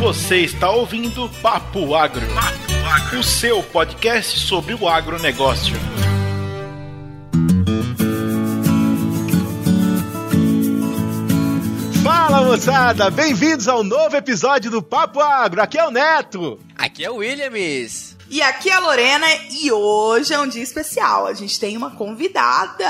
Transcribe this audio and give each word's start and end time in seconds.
Você 0.00 0.38
está 0.38 0.70
ouvindo 0.70 1.28
Papo 1.42 1.94
Agro, 1.94 2.26
Papo 2.28 2.72
Agro. 2.88 3.20
o 3.20 3.22
seu 3.22 3.62
podcast 3.62 4.38
sobre 4.38 4.72
o 4.72 4.88
agronegócio. 4.88 5.76
Fala 12.02 12.46
moçada, 12.46 13.10
bem-vindos 13.10 13.68
ao 13.68 13.84
novo 13.84 14.16
episódio 14.16 14.70
do 14.70 14.82
Papo 14.82 15.20
Agro. 15.20 15.60
Aqui 15.60 15.78
é 15.78 15.86
o 15.86 15.90
Neto. 15.90 16.58
Aqui 16.78 17.04
é 17.04 17.10
o 17.10 17.16
Williams. 17.16 18.16
E 18.32 18.40
aqui 18.42 18.70
é 18.70 18.74
a 18.74 18.78
Lorena 18.78 19.26
e 19.60 19.72
hoje 19.72 20.32
é 20.32 20.38
um 20.38 20.46
dia 20.46 20.62
especial. 20.62 21.26
A 21.26 21.34
gente 21.34 21.58
tem 21.58 21.76
uma 21.76 21.90
convidada. 21.90 22.86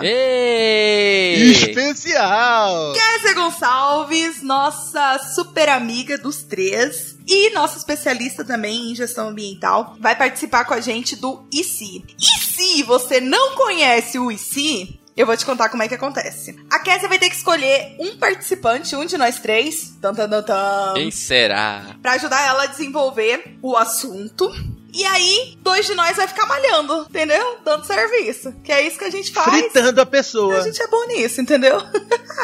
Ei! 0.00 1.52
Especial. 1.52 2.94
Kézia 2.94 3.34
Gonçalves, 3.34 4.42
nossa 4.42 5.18
super 5.34 5.68
amiga 5.68 6.16
dos 6.16 6.42
três 6.42 7.14
e 7.28 7.50
nossa 7.50 7.76
especialista 7.76 8.42
também 8.42 8.90
em 8.90 8.94
gestão 8.94 9.28
ambiental, 9.28 9.98
vai 10.00 10.16
participar 10.16 10.64
com 10.64 10.72
a 10.72 10.80
gente 10.80 11.14
do 11.14 11.44
ICI. 11.52 12.02
E 12.18 12.40
se 12.40 12.82
você 12.84 13.20
não 13.20 13.54
conhece 13.54 14.18
o 14.18 14.32
ICI, 14.32 14.98
eu 15.22 15.26
vou 15.26 15.36
te 15.36 15.46
contar 15.46 15.68
como 15.68 15.82
é 15.82 15.88
que 15.88 15.94
acontece. 15.94 16.58
A 16.70 16.78
Kézia 16.80 17.08
vai 17.08 17.18
ter 17.18 17.28
que 17.30 17.36
escolher 17.36 17.96
um 17.98 18.16
participante, 18.16 18.94
um 18.96 19.04
de 19.04 19.16
nós 19.16 19.38
três, 19.38 19.94
tan, 20.00 20.14
tan, 20.14 20.28
tan, 20.28 20.42
tan, 20.42 20.94
Quem 20.94 21.10
será? 21.10 21.96
pra 22.02 22.12
ajudar 22.12 22.40
ela 22.46 22.64
a 22.64 22.66
desenvolver 22.66 23.56
o 23.62 23.76
assunto. 23.76 24.50
E 24.94 25.06
aí, 25.06 25.56
dois 25.62 25.86
de 25.86 25.94
nós 25.94 26.16
vai 26.18 26.28
ficar 26.28 26.44
malhando, 26.44 27.06
entendeu? 27.08 27.58
Dando 27.64 27.86
serviço. 27.86 28.52
Que 28.62 28.70
é 28.72 28.86
isso 28.86 28.98
que 28.98 29.04
a 29.04 29.10
gente 29.10 29.32
faz. 29.32 29.48
Fritando 29.48 29.98
a 30.00 30.02
A 30.02 30.06
pessoa. 30.06 30.60
gente 30.62 30.82
é 30.82 30.86
bom 30.86 31.06
nisso, 31.06 31.40
entendeu? 31.40 31.78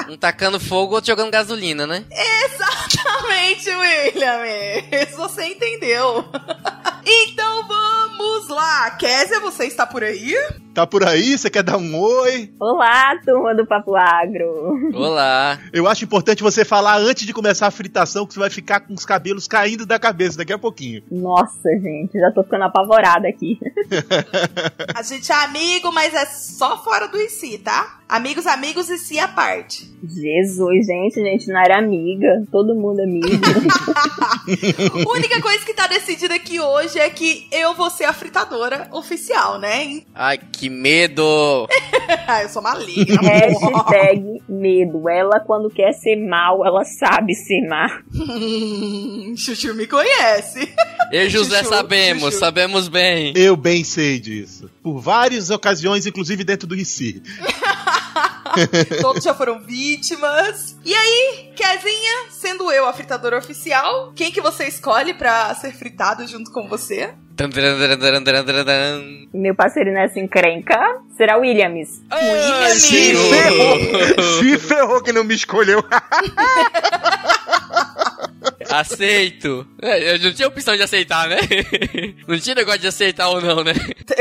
Um 0.09 0.17
tacando 0.17 0.59
fogo, 0.59 0.95
outro 0.95 1.09
jogando 1.09 1.31
gasolina, 1.31 1.87
né? 1.87 2.07
Exatamente, 2.11 3.69
William. 3.69 5.07
Você 5.17 5.45
entendeu. 5.45 6.25
então 7.05 7.67
vamos 7.69 8.08
lá. 8.49 8.91
Kézia, 8.93 9.41
você 9.41 9.67
está 9.67 9.87
por 9.87 10.03
aí? 10.03 10.35
Tá 10.75 10.87
por 10.87 11.07
aí? 11.07 11.37
Você 11.37 11.51
quer 11.51 11.63
dar 11.63 11.77
um 11.77 11.99
oi? 11.99 12.53
Olá, 12.61 13.17
turma 13.25 13.55
do 13.55 13.67
Papo 13.67 13.97
Agro. 13.97 14.93
Olá. 14.95 15.59
Eu 15.73 15.87
acho 15.87 16.05
importante 16.05 16.43
você 16.43 16.65
falar 16.65 16.99
antes 16.99 17.27
de 17.27 17.33
começar 17.33 17.67
a 17.67 17.71
fritação 17.71 18.27
que 18.27 18.35
você 18.35 18.41
vai 18.41 18.51
ficar 18.51 18.81
com 18.81 18.95
os 18.95 19.05
cabelos 19.05 19.47
caindo 19.47 19.87
da 19.87 19.99
cabeça 19.99 20.39
daqui 20.39 20.53
a 20.53 20.59
pouquinho. 20.59 21.03
Nossa, 21.11 21.69
gente, 21.81 22.19
já 22.19 22.31
tô 22.31 22.43
ficando 22.43 22.65
apavorada 22.65 23.29
aqui. 23.29 23.59
A 24.95 25.03
gente 25.03 25.31
é 25.31 25.45
amigo, 25.45 25.93
mas 25.93 26.15
é 26.15 26.27
só 26.27 26.83
fora 26.83 27.09
do 27.09 27.21
IC, 27.21 27.59
tá? 27.59 27.98
Amigos, 28.09 28.47
amigos 28.47 28.89
e 28.89 28.97
si 28.97 29.19
à 29.19 29.29
parte. 29.29 29.87
Jesus, 30.03 30.87
gente, 30.87 31.17
gente, 31.17 31.49
não 31.49 31.61
era 31.61 31.79
amiga. 31.79 32.43
Todo 32.51 32.75
mundo 32.75 33.01
amigo. 33.01 33.29
A 35.07 35.11
única 35.13 35.43
coisa 35.43 35.63
que 35.63 35.75
tá 35.75 35.87
decidida 35.87 36.35
aqui 36.35 36.59
hoje 36.59 36.99
é 36.99 37.11
que 37.11 37.47
eu 37.53 37.75
vou 37.75 37.91
ser 37.91 38.05
a 38.05 38.13
fritadora 38.15 38.89
oficial, 38.93 39.59
né? 39.59 40.01
Ai, 40.15 40.39
que 40.39 40.71
medo. 40.71 41.23
Eu 42.43 42.49
sou 42.49 42.63
maligna. 42.63 43.21
Hashtag 43.21 44.43
medo. 44.49 45.09
Ela, 45.09 45.41
quando 45.41 45.69
quer 45.69 45.93
ser 45.93 46.17
mal, 46.17 46.65
ela 46.65 46.85
sabe 46.85 47.35
ser 47.35 47.67
má. 47.69 47.89
Chuchu 49.37 49.75
me 49.75 49.87
conhece. 49.87 50.73
Eu 51.13 51.27
e 51.27 51.29
José 51.29 51.59
Chuchu, 51.59 51.69
sabemos, 51.69 52.25
chuchu. 52.25 52.39
sabemos 52.39 52.89
bem. 52.89 53.33
Eu 53.37 53.57
bem 53.57 53.85
sei 53.85 54.19
disso. 54.19 54.71
Por 54.83 54.99
várias 54.99 55.51
ocasiões, 55.51 56.07
inclusive 56.07 56.45
dentro 56.45 56.67
do 56.67 56.75
IC. 56.75 57.23
Todos 59.01 59.23
já 59.25 59.35
foram 59.35 59.61
vítimas. 59.61 60.77
E 60.85 60.95
aí, 60.95 61.51
Kezinha, 61.55 62.31
sendo 62.31 62.71
eu 62.73 62.87
a 62.87 62.93
fritadora 62.93 63.39
oficial, 63.39 64.13
quem 64.15 64.31
que 64.31 64.41
você 64.41 64.65
escolhe 64.67 65.15
pra 65.15 65.55
ser 65.55 65.73
fritado 65.73 66.27
junto 66.27 66.51
com 66.53 66.69
você? 66.69 67.15
Meu 69.33 69.55
parceiro 69.55 69.93
nessa 69.93 70.19
encrenca 70.19 70.77
será 71.17 71.37
Williams. 71.37 72.03
Ai, 72.11 72.71
Se 72.71 72.81
senhor. 72.81 73.31
ferrou! 73.33 73.79
Se 74.43 74.59
ferrou 74.59 75.03
que 75.03 75.13
não 75.13 75.23
me 75.23 75.35
escolheu. 75.35 75.85
Aceito. 78.71 79.67
É, 79.81 80.15
Eu 80.15 80.19
não 80.19 80.33
tinha 80.33 80.49
opção 80.49 80.77
de 80.77 80.83
aceitar, 80.83 81.29
né? 81.29 81.39
Não 82.27 82.39
tinha 82.39 82.55
negócio 82.55 82.81
de 82.81 82.87
aceitar 82.89 83.29
ou 83.29 83.41
não, 83.41 83.65
né? 83.65 83.73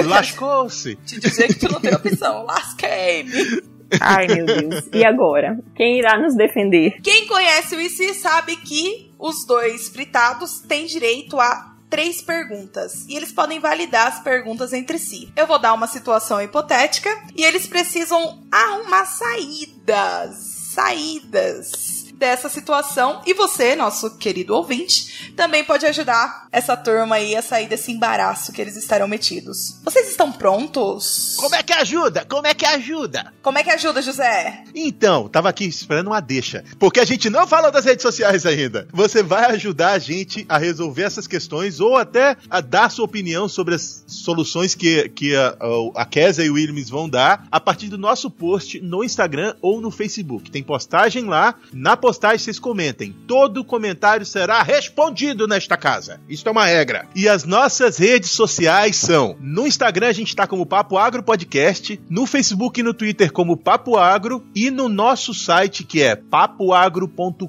Lascou-se. 0.06 0.96
Te 0.98 1.20
dizer 1.20 1.48
que 1.48 1.56
tu 1.56 1.72
não 1.72 1.80
tem 1.82 1.94
opção. 1.94 2.46
Lasquei-me. 2.46 3.77
Ai, 4.00 4.28
meu 4.28 4.46
Deus. 4.46 4.88
E 4.94 5.06
agora? 5.06 5.60
Quem 5.76 6.00
irá 6.00 6.18
nos 6.18 6.36
defender? 6.36 7.00
Quem 7.02 7.28
conhece 7.28 7.76
o 7.76 7.82
IC 7.82 8.14
sabe 8.14 8.56
que 8.58 9.12
os 9.18 9.46
dois 9.46 9.90
fritados 9.90 10.60
têm 10.60 10.86
direito 10.86 11.40
a 11.40 11.76
três 11.90 12.22
perguntas 12.22 13.06
e 13.08 13.16
eles 13.16 13.32
podem 13.32 13.60
validar 13.60 14.08
as 14.08 14.20
perguntas 14.20 14.74
entre 14.74 15.00
si. 15.00 15.32
Eu 15.36 15.48
vou 15.48 15.58
dar 15.58 15.74
uma 15.74 15.88
situação 15.88 16.42
hipotética 16.42 17.10
e 17.36 17.44
eles 17.44 17.66
precisam 17.66 18.44
arrumar 18.52 19.06
saídas. 19.06 20.36
Saídas 20.74 21.97
dessa 22.18 22.50
situação 22.50 23.22
e 23.26 23.34
você, 23.34 23.76
nosso 23.76 24.18
querido 24.18 24.56
ouvinte, 24.56 25.32
também 25.36 25.64
pode 25.64 25.86
ajudar 25.86 26.48
essa 26.52 26.76
turma 26.76 27.16
aí 27.16 27.36
a 27.36 27.42
sair 27.42 27.68
desse 27.68 27.92
embaraço 27.92 28.52
que 28.52 28.62
eles 28.62 28.76
estarão 28.76 29.08
metidos. 29.08 29.80
Vocês 29.84 30.10
estão 30.10 30.32
prontos? 30.32 31.36
Como 31.38 31.56
é 31.56 31.62
que 31.62 31.74
ajuda? 31.74 32.26
Como 32.26 32.48
é 32.48 32.54
que 32.54 32.66
ajuda? 32.66 33.34
Como 33.42 33.58
é 33.58 33.64
que 33.64 33.70
ajuda, 33.70 34.02
José? 34.02 34.64
Então, 34.74 35.30
tava 35.30 35.50
aqui 35.50 35.66
esperando 35.66 36.08
uma 36.08 36.20
deixa. 36.20 36.64
Porque 36.80 37.00
a 37.00 37.06
gente 37.06 37.30
não 37.30 37.48
falou 37.48 37.72
das 37.72 37.86
redes 37.86 38.02
sociais 38.02 38.46
ainda. 38.46 38.88
Você 38.92 39.22
vai 39.22 39.52
ajudar 39.52 39.92
a 39.92 40.00
gente 40.00 40.46
a 40.50 40.58
resolver 40.58 41.04
essas 41.04 41.28
questões 41.28 41.80
ou 41.80 41.96
até 41.96 42.36
a 42.50 42.62
dar 42.62 42.90
sua 42.90 43.06
opinião 43.06 43.48
sobre 43.48 43.76
as 43.76 44.04
soluções 44.08 44.74
que, 44.74 45.10
que 45.10 45.36
a, 45.36 45.56
a 45.96 46.06
Kézia 46.06 46.44
e 46.44 46.50
o 46.50 46.54
Williams 46.54 46.90
vão 46.90 47.08
dar 47.08 47.48
a 47.52 47.60
partir 47.60 47.90
do 47.90 47.98
nosso 47.98 48.30
post 48.32 48.80
no 48.82 49.04
Instagram 49.04 49.56
ou 49.62 49.80
no 49.80 49.92
Facebook. 49.92 50.50
Tem 50.50 50.64
postagem 50.64 51.26
lá. 51.26 51.56
Na 51.72 51.96
postagem 51.96 52.07
vocês 52.14 52.60
comentem. 52.60 53.16
Todo 53.28 53.64
comentário 53.64 54.26
será 54.26 54.62
respondido 54.62 55.48
nesta 55.48 55.76
casa. 55.76 56.20
Isso 56.30 56.48
é 56.48 56.52
uma 56.52 56.66
regra. 56.66 57.08
E 57.16 57.28
as 57.28 57.44
nossas 57.44 57.98
redes 57.98 58.30
sociais 58.32 58.96
são: 58.96 59.36
no 59.40 59.68
Instagram 59.68 60.08
a 60.08 60.14
gente 60.14 60.36
tá 60.36 60.48
como 60.48 60.66
Papo 60.66 60.98
Agro 60.98 61.24
Podcast, 61.24 62.00
no 62.10 62.26
Facebook 62.26 62.80
e 62.80 62.84
no 62.84 62.94
Twitter 62.94 63.32
como 63.32 63.58
Papo 63.58 63.98
Agro 63.98 64.44
e 64.56 64.70
no 64.70 64.88
nosso 64.90 65.34
site 65.34 65.84
que 65.84 66.02
é 66.02 66.16
papoagro.com.br. 66.16 67.48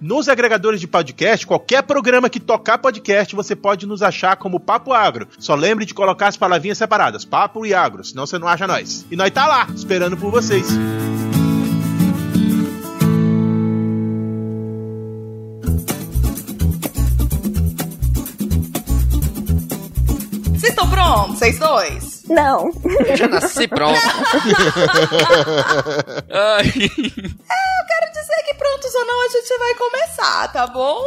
Nos 0.00 0.28
agregadores 0.28 0.80
de 0.80 0.86
podcast, 0.86 1.46
qualquer 1.46 1.82
programa 1.82 2.30
que 2.30 2.40
tocar 2.40 2.78
podcast, 2.78 3.34
você 3.34 3.54
pode 3.54 3.86
nos 3.86 4.02
achar 4.02 4.36
como 4.36 4.60
Papo 4.60 4.92
Agro. 4.92 5.28
Só 5.38 5.54
lembre 5.54 5.84
de 5.84 5.94
colocar 5.94 6.28
as 6.28 6.36
palavrinhas 6.36 6.78
separadas, 6.78 7.24
Papo 7.24 7.66
e 7.66 7.74
Agro, 7.74 8.04
senão 8.04 8.26
você 8.26 8.38
não 8.38 8.48
acha 8.48 8.66
nós. 8.66 9.06
E 9.10 9.16
nós 9.16 9.30
tá 9.30 9.46
lá, 9.46 9.68
esperando 9.74 10.16
por 10.16 10.30
vocês. 10.30 10.66
Prontos? 21.00 21.38
Vocês 21.38 21.58
dois? 21.58 22.22
Não. 22.28 22.70
Eu 23.06 23.16
já 23.16 23.26
nasci 23.26 23.66
pronto. 23.66 23.98
Ai. 26.30 26.70
quero 26.70 28.12
dizer 28.12 28.42
que 28.44 28.54
prontos 28.54 28.94
ou 28.94 29.06
não, 29.06 29.24
a 29.24 29.28
gente 29.28 29.58
vai 29.58 29.74
começar, 29.74 30.52
tá 30.52 30.66
bom? 30.66 31.02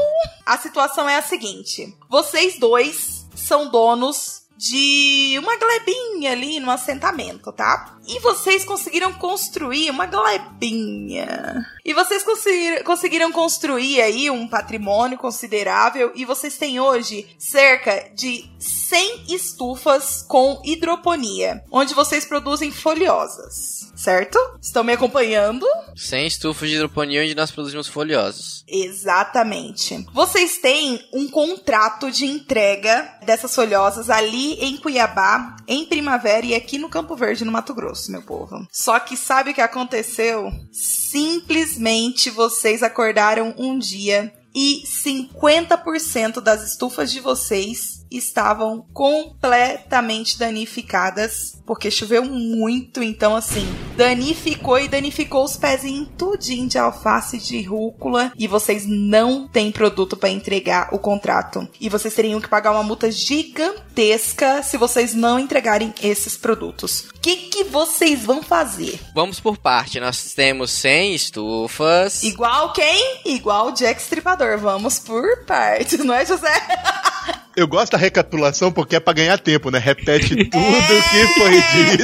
A 0.46 0.58
situação 0.58 1.08
é 1.08 1.18
a 1.18 1.22
seguinte: 1.22 1.96
vocês 2.10 2.58
dois 2.58 3.28
são 3.36 3.70
donos 3.70 4.43
de 4.70 5.36
uma 5.40 5.58
glebinha 5.58 6.32
ali 6.32 6.58
no 6.60 6.72
assentamento, 6.72 7.52
tá? 7.52 7.98
E 8.08 8.20
vocês 8.20 8.64
conseguiram 8.64 9.12
construir 9.14 9.90
uma 9.90 10.06
glebinha. 10.06 11.66
E 11.84 11.94
vocês 11.94 12.24
conseguir- 12.24 12.84
conseguiram 12.84 13.32
construir 13.32 14.02
aí 14.02 14.30
um 14.30 14.48
patrimônio 14.48 15.18
considerável 15.18 16.12
e 16.16 16.24
vocês 16.24 16.58
têm 16.58 16.80
hoje 16.80 17.28
cerca 17.38 18.10
de 18.16 18.46
100 18.60 19.26
estufas 19.34 20.24
com 20.28 20.62
hidroponia, 20.64 21.62
onde 21.72 21.94
vocês 21.94 22.26
produzem 22.26 22.72
folhosas, 22.72 23.92
certo? 23.96 24.38
Estão 24.62 24.84
me 24.84 24.94
acompanhando? 24.94 25.66
Sem 25.96 26.26
estufas 26.28 26.70
de 26.70 26.76
hidroponia 26.76 27.22
onde 27.22 27.36
nós 27.36 27.52
produzimos 27.52 27.88
folhosos. 27.88 28.64
Exatamente. 28.68 30.06
Vocês 30.14 30.58
têm 30.60 31.00
um 31.14 31.28
contrato 31.28 32.10
de 32.12 32.26
entrega 32.26 33.10
dessas 33.26 33.54
folhosas 33.54 34.10
ali 34.10 34.53
em 34.60 34.78
Cuiabá, 34.78 35.56
em 35.68 35.86
primavera 35.86 36.46
e 36.46 36.56
aqui 36.56 36.78
no 36.78 36.90
Campo 36.90 37.16
Verde, 37.16 37.46
no 37.46 37.52
Mato 37.52 37.74
Grosso, 37.74 38.12
meu 38.12 38.22
povo. 38.22 38.68
Só 38.72 39.00
que 39.00 39.16
sabe 39.16 39.52
o 39.52 39.54
que 39.54 39.62
aconteceu? 39.62 40.52
Simplesmente 40.72 42.30
vocês 42.30 42.84
acordaram 42.84 43.54
um 43.58 43.78
dia 43.78 44.34
e 44.56 44.84
50% 44.86 46.40
das 46.40 46.62
estufas 46.64 47.12
de 47.12 47.20
vocês 47.20 48.03
estavam 48.18 48.86
completamente 48.94 50.38
danificadas, 50.38 51.58
porque 51.66 51.90
choveu 51.90 52.24
muito, 52.24 53.02
então 53.02 53.36
assim, 53.36 53.66
danificou 53.96 54.80
e 54.80 54.88
danificou 54.88 55.44
os 55.44 55.58
pezinhos 55.58 56.10
tudinho 56.18 56.68
de 56.68 56.78
alface 56.78 57.38
de 57.38 57.62
rúcula 57.62 58.32
e 58.38 58.48
vocês 58.48 58.86
não 58.86 59.48
têm 59.48 59.72
produto 59.72 60.16
para 60.16 60.30
entregar 60.30 60.90
o 60.92 61.00
contrato. 61.00 61.68
E 61.80 61.90
vocês 61.90 62.14
teriam 62.14 62.42
que 62.42 62.48
pagar 62.48 62.72
uma 62.72 62.84
multa 62.84 63.12
gigantesca 63.12 64.62
se 64.64 64.78
vocês 64.78 65.14
não 65.14 65.40
entregarem 65.40 65.94
esses 66.02 66.38
produtos. 66.38 67.06
O 67.16 67.20
que, 67.22 67.36
que 67.36 67.64
vocês 67.66 68.24
vão 68.24 68.44
fazer? 68.44 69.00
Vamos 69.16 69.40
por 69.40 69.58
parte. 69.58 70.00
Nós 70.00 70.34
temos 70.34 70.72
100 70.72 71.16
estufas. 71.16 72.24
Igual 72.24 72.74
quem? 72.74 73.22
Igual 73.26 73.68
o 73.68 73.72
Jack 73.72 74.02
Stripador. 74.02 74.58
Vamos 74.58 75.00
por 75.00 75.46
partes, 75.46 76.04
não 76.04 76.14
é, 76.14 76.26
José? 76.26 76.52
Eu 77.56 77.68
gosto 77.68 77.92
da 77.92 77.98
recapitulação 77.98 78.72
porque 78.72 78.96
é 78.96 79.00
pra 79.00 79.14
ganhar 79.14 79.38
tempo, 79.38 79.70
né? 79.70 79.78
Repete 79.80 80.36
tudo 80.50 81.04
que 81.12 81.28
foi 81.40 81.52
dito. 81.52 82.04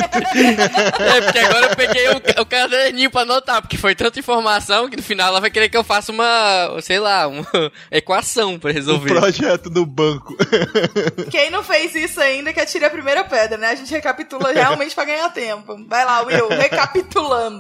É, 1.02 1.22
porque 1.22 1.40
agora 1.40 1.66
eu 1.72 1.76
peguei 1.76 2.08
o, 2.10 2.42
o 2.42 2.46
caderninho 2.46 3.10
pra 3.10 3.22
anotar, 3.22 3.62
porque 3.62 3.78
foi 3.78 3.96
tanta 3.96 4.20
informação 4.20 4.88
que 4.90 4.96
no 4.96 5.02
final 5.04 5.30
ela 5.30 5.42
vai 5.42 5.50
querer 5.50 5.70
que 5.70 5.76
eu 5.78 5.84
faça 5.84 6.12
uma, 6.12 6.78
sei 6.82 7.00
lá, 7.00 7.28
uma 7.28 7.46
equação 7.92 8.60
pra 8.60 8.70
Um 8.70 8.74
resolver. 8.74 9.10
projeto 9.10 9.70
no 9.70 9.86
banco. 9.86 10.36
Quem 11.32 11.50
não 11.50 11.64
fez 11.64 11.96
isso 11.96 12.22
ainda 12.22 12.54
que 12.54 12.60
atire 12.60 12.86
a 12.86 12.90
primeira 12.90 13.24
pedra, 13.24 13.58
né? 13.58 13.70
A 13.72 13.76
gente 13.76 13.92
recapitula 13.92 14.52
realmente 14.52 14.94
pra 14.94 15.06
ganhar 15.06 15.30
tempo. 15.30 15.84
Vai 15.88 16.06
lá, 16.06 16.22
Will, 16.22 16.48
recapitulando. 16.50 17.60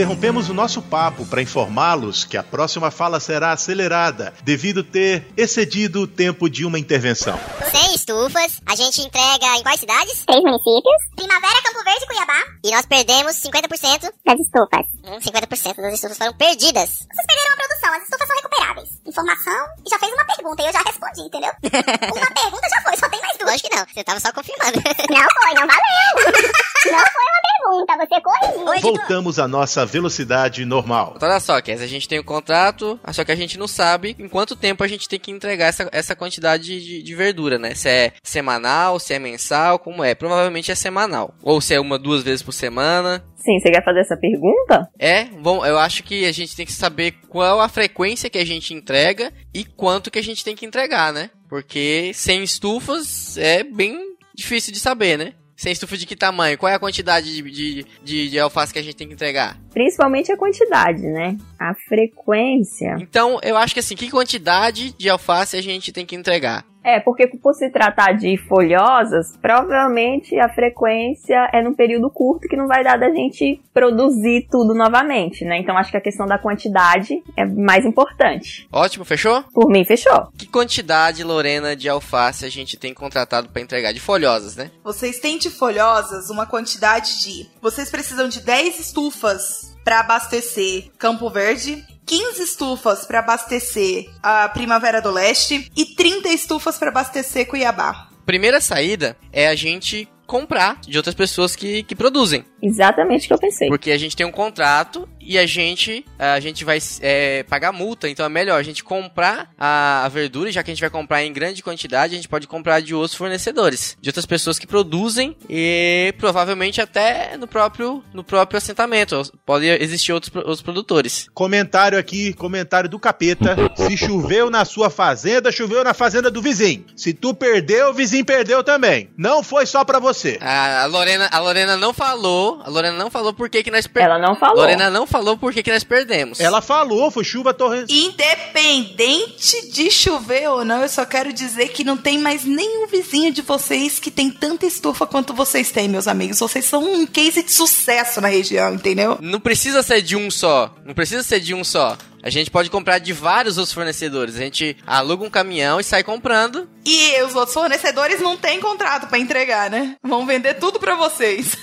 Interrompemos 0.00 0.48
o 0.48 0.54
nosso 0.54 0.80
papo 0.80 1.26
para 1.26 1.42
informá-los 1.42 2.24
que 2.24 2.38
a 2.38 2.42
próxima 2.42 2.90
fala 2.90 3.20
será 3.20 3.52
acelerada, 3.52 4.32
devido 4.42 4.82
ter 4.82 5.26
excedido 5.36 6.00
o 6.00 6.06
tempo 6.06 6.48
de 6.48 6.64
uma 6.64 6.78
intervenção. 6.78 7.38
100 7.70 7.96
estufas. 7.96 8.62
A 8.64 8.74
gente 8.74 9.02
entrega 9.02 9.58
em 9.58 9.62
quais 9.62 9.78
cidades? 9.78 10.24
Três 10.24 10.42
municípios 10.42 11.10
Primavera, 11.20 11.62
Campo 11.62 11.84
Verde 11.84 12.02
e 12.02 12.06
Cuiabá. 12.06 12.44
E 12.64 12.70
nós 12.70 12.86
perdemos 12.86 13.36
50%. 13.36 14.10
das 14.24 14.40
estufas. 14.40 14.86
Hum, 15.04 15.20
50% 15.20 15.76
das 15.76 15.92
estufas 15.92 16.16
foram 16.16 16.32
perdidas. 16.32 17.04
Vocês 17.04 17.26
perderam 17.26 17.52
a 17.52 17.56
produção, 17.56 17.92
as 17.92 18.02
estufas 18.04 18.26
são 18.26 18.36
recuperáveis. 18.36 18.88
Informação 19.04 19.66
e 19.84 19.90
já 19.90 19.98
fez 19.98 20.12
uma 20.14 20.24
pergunta 20.24 20.62
e 20.62 20.66
eu 20.66 20.72
já 20.72 20.80
respondi, 20.80 21.20
entendeu? 21.20 21.52
uma 21.60 22.30
pergunta 22.32 22.68
já 22.70 22.80
foi, 22.80 22.96
só 22.96 23.08
tem 23.10 23.20
mais 23.20 23.36
duas. 23.36 23.50
Lógico 23.50 23.68
que 23.68 23.76
não, 23.76 23.84
você 23.84 24.04
tava 24.04 24.20
só 24.20 24.32
confirmando. 24.32 24.80
Não 24.80 25.28
foi, 25.28 25.54
não 25.54 25.66
valeu. 25.68 26.40
não 26.90 27.04
foi 27.04 27.26
uma 27.28 27.40
pergunta, 27.60 27.96
você 27.98 28.20
corrigiu. 28.22 28.80
Voltamos 28.80 29.38
à 29.38 29.46
nossa 29.46 29.84
velocidade 29.90 30.64
normal. 30.64 31.14
Então, 31.16 31.28
olha 31.28 31.40
só, 31.40 31.60
Kes, 31.60 31.82
a 31.82 31.86
gente 31.86 32.08
tem 32.08 32.18
o 32.18 32.24
contrato, 32.24 32.98
só 33.12 33.24
que 33.24 33.32
a 33.32 33.36
gente 33.36 33.58
não 33.58 33.68
sabe 33.68 34.16
em 34.18 34.28
quanto 34.28 34.56
tempo 34.56 34.82
a 34.82 34.88
gente 34.88 35.08
tem 35.08 35.18
que 35.18 35.30
entregar 35.30 35.66
essa, 35.66 35.88
essa 35.92 36.16
quantidade 36.16 36.80
de, 36.80 37.02
de 37.02 37.14
verdura, 37.14 37.58
né? 37.58 37.74
Se 37.74 37.88
é 37.88 38.12
semanal, 38.22 38.98
se 38.98 39.12
é 39.14 39.18
mensal, 39.18 39.78
como 39.78 40.04
é. 40.04 40.14
Provavelmente 40.14 40.70
é 40.70 40.74
semanal. 40.74 41.34
Ou 41.42 41.60
se 41.60 41.74
é 41.74 41.80
uma, 41.80 41.98
duas 41.98 42.22
vezes 42.22 42.42
por 42.42 42.52
semana. 42.52 43.24
Sim, 43.36 43.58
você 43.58 43.70
quer 43.70 43.84
fazer 43.84 44.00
essa 44.00 44.16
pergunta? 44.16 44.88
É, 44.98 45.24
bom, 45.24 45.64
eu 45.64 45.78
acho 45.78 46.02
que 46.02 46.26
a 46.26 46.32
gente 46.32 46.54
tem 46.54 46.66
que 46.66 46.72
saber 46.72 47.12
qual 47.28 47.60
a 47.60 47.68
frequência 47.68 48.28
que 48.28 48.38
a 48.38 48.44
gente 48.44 48.74
entrega 48.74 49.32
e 49.54 49.64
quanto 49.64 50.10
que 50.10 50.18
a 50.18 50.22
gente 50.22 50.44
tem 50.44 50.54
que 50.54 50.66
entregar, 50.66 51.12
né? 51.12 51.30
Porque 51.48 52.12
sem 52.14 52.42
estufas 52.42 53.38
é 53.38 53.64
bem 53.64 53.98
difícil 54.34 54.72
de 54.72 54.78
saber, 54.78 55.18
né? 55.18 55.32
Sem 55.60 55.72
estufa 55.72 55.94
de 55.94 56.06
que 56.06 56.16
tamanho? 56.16 56.56
Qual 56.56 56.72
é 56.72 56.74
a 56.74 56.78
quantidade 56.78 57.30
de, 57.30 57.42
de, 57.42 57.86
de, 58.02 58.30
de 58.30 58.38
alface 58.38 58.72
que 58.72 58.78
a 58.78 58.82
gente 58.82 58.96
tem 58.96 59.06
que 59.06 59.12
entregar? 59.12 59.60
Principalmente 59.74 60.32
a 60.32 60.36
quantidade, 60.38 61.02
né? 61.02 61.36
A 61.58 61.74
frequência. 61.74 62.96
Então, 62.98 63.38
eu 63.42 63.58
acho 63.58 63.74
que 63.74 63.80
assim, 63.80 63.94
que 63.94 64.10
quantidade 64.10 64.94
de 64.96 65.10
alface 65.10 65.58
a 65.58 65.60
gente 65.60 65.92
tem 65.92 66.06
que 66.06 66.16
entregar? 66.16 66.64
É, 66.82 66.98
porque 67.00 67.26
por 67.26 67.54
se 67.54 67.70
tratar 67.70 68.12
de 68.12 68.36
folhosas, 68.36 69.36
provavelmente 69.40 70.38
a 70.38 70.48
frequência 70.48 71.48
é 71.52 71.62
num 71.62 71.74
período 71.74 72.10
curto 72.10 72.48
que 72.48 72.56
não 72.56 72.66
vai 72.66 72.82
dar 72.82 72.98
da 72.98 73.10
gente 73.10 73.60
produzir 73.72 74.48
tudo 74.50 74.74
novamente, 74.74 75.44
né? 75.44 75.58
Então 75.58 75.76
acho 75.76 75.90
que 75.90 75.96
a 75.96 76.00
questão 76.00 76.26
da 76.26 76.38
quantidade 76.38 77.22
é 77.36 77.44
mais 77.44 77.84
importante. 77.84 78.66
Ótimo, 78.72 79.04
fechou? 79.04 79.42
Por 79.52 79.68
mim, 79.68 79.84
fechou. 79.84 80.28
Que 80.36 80.46
quantidade, 80.46 81.22
Lorena, 81.22 81.76
de 81.76 81.88
alface 81.88 82.44
a 82.44 82.50
gente 82.50 82.76
tem 82.76 82.94
contratado 82.94 83.48
para 83.48 83.62
entregar? 83.62 83.92
De 83.92 84.00
folhosas, 84.00 84.56
né? 84.56 84.70
Vocês 84.82 85.18
têm 85.18 85.38
de 85.38 85.50
folhosas 85.50 86.30
uma 86.30 86.46
quantidade 86.46 87.20
de. 87.20 87.48
Vocês 87.60 87.90
precisam 87.90 88.28
de 88.28 88.40
10 88.40 88.80
estufas 88.80 89.76
para 89.84 90.00
abastecer 90.00 90.90
Campo 90.98 91.28
Verde. 91.30 91.84
15 92.10 92.42
estufas 92.42 93.06
para 93.06 93.20
abastecer 93.20 94.10
a 94.20 94.48
Primavera 94.48 95.00
do 95.00 95.12
Leste 95.12 95.70
e 95.76 95.84
30 95.84 96.28
estufas 96.30 96.76
para 96.76 96.90
abastecer 96.90 97.46
Cuiabá. 97.46 98.08
Primeira 98.26 98.60
saída 98.60 99.16
é 99.32 99.46
a 99.46 99.54
gente 99.54 100.08
comprar 100.26 100.80
de 100.80 100.96
outras 100.96 101.14
pessoas 101.14 101.54
que, 101.54 101.84
que 101.84 101.94
produzem. 101.94 102.44
Exatamente 102.60 103.26
o 103.26 103.28
que 103.28 103.34
eu 103.34 103.38
pensei. 103.38 103.68
Porque 103.68 103.92
a 103.92 103.98
gente 103.98 104.16
tem 104.16 104.26
um 104.26 104.32
contrato 104.32 105.08
e 105.20 105.38
a 105.38 105.46
gente, 105.46 106.04
a 106.18 106.40
gente 106.40 106.64
vai 106.64 106.78
é, 107.00 107.42
pagar 107.44 107.72
multa. 107.72 108.08
Então 108.08 108.24
é 108.24 108.28
melhor 108.28 108.58
a 108.58 108.62
gente 108.62 108.82
comprar 108.82 109.50
a, 109.58 110.04
a 110.04 110.08
verdura, 110.08 110.50
já 110.50 110.62
que 110.62 110.70
a 110.70 110.74
gente 110.74 110.80
vai 110.80 110.90
comprar 110.90 111.22
em 111.24 111.32
grande 111.32 111.62
quantidade, 111.62 112.14
a 112.14 112.16
gente 112.16 112.28
pode 112.28 112.46
comprar 112.46 112.80
de 112.80 112.94
outros 112.94 113.14
fornecedores, 113.14 113.96
de 114.00 114.08
outras 114.08 114.26
pessoas 114.26 114.58
que 114.58 114.66
produzem 114.66 115.36
e 115.48 116.14
provavelmente 116.18 116.80
até 116.80 117.36
no 117.36 117.46
próprio, 117.46 118.02
no 118.12 118.24
próprio 118.24 118.58
assentamento. 118.58 119.22
Pode 119.44 119.66
existir 119.66 120.12
outros, 120.12 120.34
outros 120.34 120.62
produtores. 120.62 121.28
Comentário 121.34 121.98
aqui, 121.98 122.32
comentário 122.32 122.88
do 122.88 122.98
capeta. 122.98 123.56
Se 123.76 123.96
choveu 123.96 124.50
na 124.50 124.64
sua 124.64 124.90
fazenda, 124.90 125.52
choveu 125.52 125.84
na 125.84 125.94
fazenda 125.94 126.30
do 126.30 126.40
vizinho. 126.40 126.84
Se 126.96 127.12
tu 127.12 127.34
perdeu, 127.34 127.90
o 127.90 127.94
vizinho 127.94 128.24
perdeu 128.24 128.62
também. 128.64 129.10
Não 129.16 129.42
foi 129.42 129.66
só 129.66 129.84
pra 129.84 129.98
você. 129.98 130.38
A, 130.40 130.82
a 130.82 130.86
Lorena, 130.86 131.28
a 131.30 131.38
Lorena 131.38 131.76
não 131.76 131.92
falou, 131.92 132.60
a 132.64 132.70
Lorena 132.70 132.96
não 132.96 133.10
falou 133.10 133.32
por 133.32 133.48
que 133.48 133.62
que 133.62 133.70
nós 133.70 133.86
perdemos. 133.86 134.16
Ela 134.16 134.26
não 134.26 134.34
falou. 134.34 134.56
Lorena 134.56 134.90
não 134.90 135.06
falou 135.10 135.36
por 135.36 135.52
que 135.52 135.70
nós 135.70 135.84
perdemos. 135.84 136.40
Ela 136.40 136.62
falou, 136.62 137.10
foi 137.10 137.24
chuva 137.24 137.52
torrencial. 137.52 137.98
Independente 137.98 139.70
de 139.70 139.90
chover 139.90 140.48
ou 140.48 140.64
não, 140.64 140.82
eu 140.82 140.88
só 140.88 141.04
quero 141.04 141.32
dizer 141.32 141.68
que 141.68 141.84
não 141.84 141.96
tem 141.96 142.18
mais 142.18 142.44
nenhum 142.44 142.86
vizinho 142.86 143.32
de 143.32 143.42
vocês 143.42 143.98
que 143.98 144.10
tem 144.10 144.30
tanta 144.30 144.64
estufa 144.66 145.06
quanto 145.06 145.34
vocês 145.34 145.70
têm, 145.70 145.88
meus 145.88 146.08
amigos. 146.08 146.38
Vocês 146.38 146.64
são 146.64 146.82
um 146.84 147.06
case 147.06 147.42
de 147.42 147.52
sucesso 147.52 148.20
na 148.20 148.28
região, 148.28 148.74
entendeu? 148.74 149.18
Não 149.20 149.40
precisa 149.40 149.82
ser 149.82 150.00
de 150.00 150.16
um 150.16 150.30
só. 150.30 150.74
Não 150.84 150.94
precisa 150.94 151.22
ser 151.22 151.40
de 151.40 151.54
um 151.54 151.64
só. 151.64 151.98
A 152.22 152.28
gente 152.28 152.50
pode 152.50 152.68
comprar 152.70 152.98
de 152.98 153.12
vários 153.12 153.56
outros 153.56 153.72
fornecedores. 153.72 154.36
A 154.36 154.40
gente 154.40 154.76
aluga 154.86 155.24
um 155.24 155.30
caminhão 155.30 155.80
e 155.80 155.84
sai 155.84 156.04
comprando. 156.04 156.68
E 156.84 157.22
os 157.22 157.34
outros 157.34 157.54
fornecedores 157.54 158.20
não 158.20 158.36
têm 158.36 158.60
contrato 158.60 159.08
pra 159.08 159.18
entregar, 159.18 159.70
né? 159.70 159.96
Vão 160.02 160.26
vender 160.26 160.54
tudo 160.54 160.78
pra 160.78 160.94
vocês. 160.94 161.56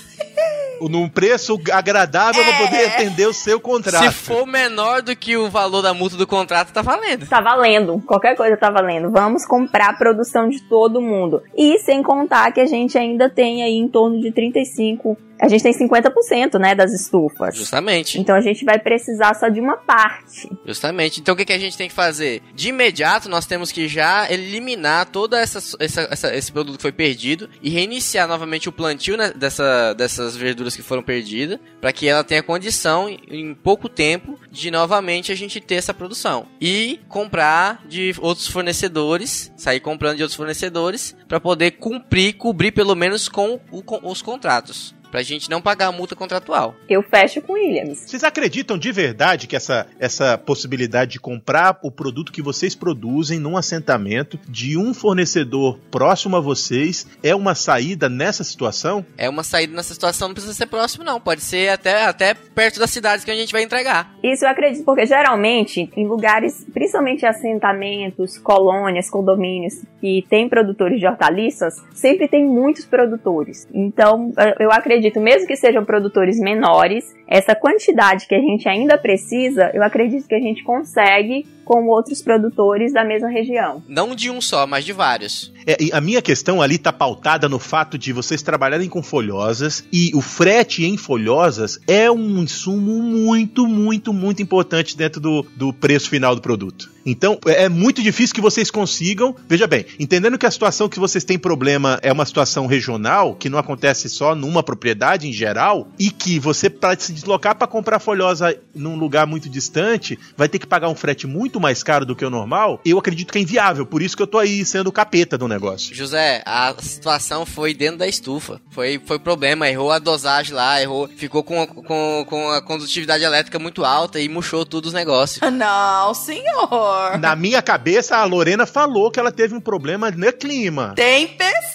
Num 0.82 1.08
preço 1.08 1.58
agradável 1.72 2.42
pra 2.44 2.52
É. 2.54 2.58
poder 2.66 2.86
atender 2.86 3.26
o 3.26 3.32
seu 3.32 3.58
contrato. 3.60 4.04
Se 4.04 4.10
for 4.12 4.46
menor 4.46 5.02
do 5.02 5.14
que 5.16 5.36
o 5.36 5.48
valor 5.50 5.82
da 5.82 5.94
multa 5.94 6.16
do 6.16 6.26
contrato, 6.26 6.72
tá 6.72 6.82
valendo. 6.82 7.26
Tá 7.26 7.40
valendo. 7.40 8.02
Qualquer 8.06 8.36
coisa 8.36 8.56
tá 8.56 8.70
valendo. 8.70 9.10
Vamos 9.10 9.44
comprar 9.46 9.90
a 9.90 9.94
produção 9.94 10.48
de 10.48 10.60
todo 10.68 11.00
mundo. 11.00 11.42
E 11.56 11.78
sem 11.78 12.02
contar 12.02 12.52
que 12.52 12.60
a 12.60 12.66
gente 12.66 12.96
ainda 12.98 13.28
tem 13.30 13.62
aí 13.62 13.74
em 13.74 13.88
torno 13.88 14.20
de 14.20 14.30
35. 14.32 15.16
A 15.40 15.48
gente 15.48 15.62
tem 15.62 15.72
50%, 15.72 16.58
né, 16.58 16.74
das 16.74 16.92
estufas. 16.92 17.56
Justamente. 17.56 18.18
Então 18.18 18.34
a 18.34 18.40
gente 18.40 18.64
vai 18.64 18.78
precisar 18.78 19.34
só 19.34 19.48
de 19.48 19.60
uma 19.60 19.76
parte. 19.76 20.48
Justamente. 20.66 21.20
Então 21.20 21.34
o 21.34 21.36
que, 21.36 21.44
que 21.44 21.52
a 21.52 21.58
gente 21.58 21.76
tem 21.76 21.88
que 21.88 21.94
fazer? 21.94 22.42
De 22.54 22.68
imediato, 22.70 23.28
nós 23.28 23.46
temos 23.46 23.70
que 23.70 23.86
já 23.88 24.30
eliminar 24.30 25.06
toda 25.06 25.38
essa, 25.40 25.58
essa- 25.78 26.08
essa- 26.10 26.34
esse 26.34 26.50
produto 26.52 26.76
que 26.76 26.82
foi 26.82 26.92
perdido 26.92 27.48
e 27.62 27.70
reiniciar 27.70 28.26
novamente 28.26 28.68
o 28.68 28.72
plantio 28.72 29.16
né, 29.16 29.32
dessa, 29.34 29.92
dessas 29.94 30.36
verduras 30.36 30.74
que 30.74 30.82
foram 30.82 31.02
perdidas, 31.02 31.58
para 31.80 31.92
que 31.92 32.08
ela 32.08 32.24
tenha 32.24 32.42
condição, 32.42 33.08
em, 33.08 33.18
em 33.30 33.54
pouco 33.54 33.88
tempo, 33.88 34.38
de 34.50 34.70
novamente 34.70 35.30
a 35.30 35.34
gente 35.34 35.60
ter 35.60 35.76
essa 35.76 35.94
produção. 35.94 36.46
E 36.60 37.00
comprar 37.08 37.82
de 37.86 38.14
outros 38.20 38.48
fornecedores, 38.48 39.52
sair 39.56 39.80
comprando 39.80 40.16
de 40.16 40.22
outros 40.22 40.36
fornecedores, 40.36 41.16
para 41.28 41.38
poder 41.40 41.72
cumprir, 41.72 42.34
cobrir 42.34 42.72
pelo 42.72 42.94
menos 42.94 43.28
com, 43.28 43.60
o- 43.70 43.82
com 43.82 44.00
os 44.10 44.22
contratos. 44.22 44.94
Pra 45.10 45.22
gente 45.22 45.48
não 45.50 45.60
pagar 45.62 45.86
a 45.86 45.92
multa 45.92 46.14
contratual. 46.14 46.74
Eu 46.88 47.02
fecho 47.02 47.40
com 47.40 47.54
Williams. 47.54 48.00
Vocês 48.06 48.22
acreditam 48.24 48.76
de 48.78 48.92
verdade 48.92 49.46
que 49.46 49.56
essa, 49.56 49.86
essa 49.98 50.36
possibilidade 50.38 51.12
de 51.12 51.20
comprar 51.20 51.78
o 51.82 51.90
produto 51.90 52.32
que 52.32 52.42
vocês 52.42 52.74
produzem 52.74 53.38
num 53.38 53.56
assentamento 53.56 54.38
de 54.48 54.76
um 54.76 54.92
fornecedor 54.94 55.78
próximo 55.90 56.36
a 56.36 56.40
vocês 56.40 57.06
é 57.22 57.34
uma 57.34 57.54
saída 57.54 58.08
nessa 58.08 58.44
situação? 58.44 59.04
É 59.16 59.28
uma 59.28 59.42
saída 59.42 59.74
nessa 59.74 59.94
situação, 59.94 60.28
não 60.28 60.34
precisa 60.34 60.54
ser 60.54 60.66
próximo, 60.66 61.04
não. 61.04 61.20
Pode 61.20 61.40
ser 61.40 61.70
até, 61.70 62.04
até 62.04 62.34
perto 62.34 62.78
das 62.78 62.90
cidades 62.90 63.24
que 63.24 63.30
a 63.30 63.34
gente 63.36 63.52
vai 63.52 63.62
entregar. 63.62 64.12
Isso 64.22 64.44
eu 64.44 64.48
acredito, 64.50 64.84
porque 64.84 65.06
geralmente, 65.06 65.90
em 65.96 66.06
lugares, 66.06 66.66
principalmente 66.72 67.24
assentamentos, 67.68 68.38
colônias, 68.38 69.10
condomínios, 69.10 69.82
que 70.00 70.24
tem 70.28 70.48
produtores 70.48 71.00
de 71.00 71.06
hortaliças, 71.06 71.74
sempre 71.94 72.28
tem 72.28 72.44
muitos 72.46 72.84
produtores. 72.84 73.66
Então, 73.72 74.32
eu- 74.36 74.66
eu 74.66 74.72
acredito, 74.98 75.20
mesmo 75.20 75.46
que 75.46 75.56
sejam 75.56 75.84
produtores 75.84 76.38
menores, 76.38 77.14
essa 77.26 77.54
quantidade 77.54 78.26
que 78.26 78.34
a 78.34 78.40
gente 78.40 78.68
ainda 78.68 78.98
precisa, 78.98 79.70
eu 79.72 79.82
acredito 79.82 80.26
que 80.26 80.34
a 80.34 80.40
gente 80.40 80.62
consegue 80.62 81.46
com 81.64 81.86
outros 81.86 82.22
produtores 82.22 82.94
da 82.94 83.04
mesma 83.04 83.28
região. 83.28 83.82
Não 83.86 84.14
de 84.14 84.30
um 84.30 84.40
só, 84.40 84.66
mas 84.66 84.84
de 84.84 84.92
vários. 84.92 85.52
É, 85.66 85.76
a 85.92 86.00
minha 86.00 86.22
questão 86.22 86.62
ali 86.62 86.78
tá 86.78 86.90
pautada 86.92 87.46
no 87.46 87.58
fato 87.58 87.98
de 87.98 88.10
vocês 88.10 88.42
trabalharem 88.42 88.88
com 88.88 89.02
folhosas 89.02 89.84
e 89.92 90.10
o 90.14 90.22
frete 90.22 90.86
em 90.86 90.96
folhosas 90.96 91.78
é 91.86 92.10
um 92.10 92.38
insumo 92.38 93.02
muito, 93.02 93.66
muito, 93.66 94.14
muito 94.14 94.42
importante 94.42 94.96
dentro 94.96 95.20
do, 95.20 95.42
do 95.56 95.72
preço 95.72 96.08
final 96.08 96.34
do 96.34 96.40
produto. 96.40 96.90
Então, 97.04 97.38
é 97.46 97.68
muito 97.68 98.02
difícil 98.02 98.34
que 98.34 98.40
vocês 98.40 98.70
consigam. 98.70 99.34
Veja 99.48 99.66
bem, 99.66 99.86
entendendo 99.98 100.38
que 100.38 100.46
a 100.46 100.50
situação 100.50 100.88
que 100.88 100.98
vocês 100.98 101.24
têm 101.24 101.38
problema 101.38 101.98
é 102.02 102.12
uma 102.12 102.26
situação 102.26 102.66
regional, 102.66 103.34
que 103.34 103.48
não 103.48 103.58
acontece 103.58 104.08
só 104.08 104.34
numa 104.34 104.62
propriedade 104.62 105.28
em 105.28 105.32
geral, 105.32 105.88
e 105.98 106.10
que 106.10 106.38
você, 106.38 106.68
para 106.68 106.98
se 106.98 107.12
deslocar 107.12 107.56
para 107.56 107.66
comprar 107.66 107.98
folhosa 107.98 108.56
num 108.74 108.96
lugar 108.96 109.26
muito 109.26 109.48
distante, 109.48 110.18
vai 110.36 110.48
ter 110.48 110.58
que 110.58 110.66
pagar 110.66 110.88
um 110.88 110.94
frete 110.94 111.26
muito 111.26 111.60
mais 111.60 111.82
caro 111.82 112.04
do 112.04 112.16
que 112.16 112.24
o 112.24 112.30
normal, 112.30 112.80
eu 112.84 112.98
acredito 112.98 113.32
que 113.32 113.38
é 113.38 113.42
inviável. 113.42 113.86
Por 113.86 114.02
isso 114.02 114.16
que 114.16 114.22
eu 114.22 114.26
tô 114.26 114.38
aí 114.38 114.64
sendo 114.64 114.88
o 114.88 114.92
capeta 114.92 115.38
do 115.38 115.48
negócio. 115.48 115.94
José, 115.94 116.42
a 116.44 116.74
situação 116.78 117.46
foi 117.46 117.74
dentro 117.74 117.98
da 117.98 118.06
estufa. 118.06 118.60
Foi, 118.70 119.00
foi 119.04 119.18
problema, 119.18 119.68
errou 119.68 119.90
a 119.90 119.98
dosagem 119.98 120.54
lá, 120.54 120.80
errou, 120.80 121.08
ficou 121.08 121.42
com, 121.42 121.66
com, 121.66 122.24
com 122.26 122.50
a 122.50 122.62
condutividade 122.62 123.24
elétrica 123.24 123.58
muito 123.58 123.84
alta 123.84 124.20
e 124.20 124.28
murchou 124.28 124.64
tudo 124.64 124.86
os 124.86 124.92
negócios. 124.92 125.40
Não, 125.50 126.14
senhor. 126.14 126.87
Na 127.20 127.34
minha 127.36 127.62
cabeça, 127.62 128.16
a 128.16 128.24
Lorena 128.24 128.66
falou 128.66 129.10
que 129.10 129.18
ela 129.20 129.32
teve 129.32 129.54
um 129.54 129.60
problema 129.60 130.10
no 130.10 130.32
clima. 130.32 130.94
Tempestade! 130.96 131.72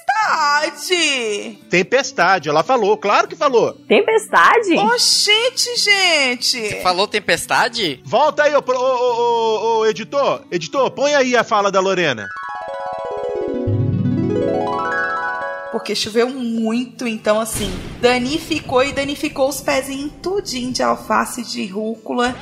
Tempestade, 1.69 2.49
ela 2.49 2.63
falou, 2.63 2.97
claro 2.97 3.27
que 3.27 3.35
falou. 3.35 3.73
Tempestade? 3.87 4.73
Oxente, 4.75 5.75
gente! 5.77 6.81
Falou 6.81 7.07
tempestade? 7.07 8.01
Volta 8.05 8.43
aí, 8.43 8.55
ô, 8.55 8.63
ô, 8.65 8.71
ô, 8.71 8.75
ô, 8.75 9.79
ô, 9.79 9.85
editor. 9.85 10.43
Editor, 10.51 10.91
põe 10.91 11.13
aí 11.15 11.35
a 11.35 11.43
fala 11.43 11.71
da 11.71 11.79
Lorena. 11.79 12.27
Porque 15.71 15.95
choveu 15.95 16.29
muito, 16.29 17.07
então 17.07 17.39
assim, 17.39 17.73
danificou 17.99 18.83
e 18.83 18.93
danificou 18.93 19.49
os 19.49 19.59
pezinhos 19.59 20.11
tudinho 20.21 20.71
de 20.71 20.83
alface 20.83 21.41
e 21.41 21.43
de 21.43 21.65
rúcula. 21.65 22.35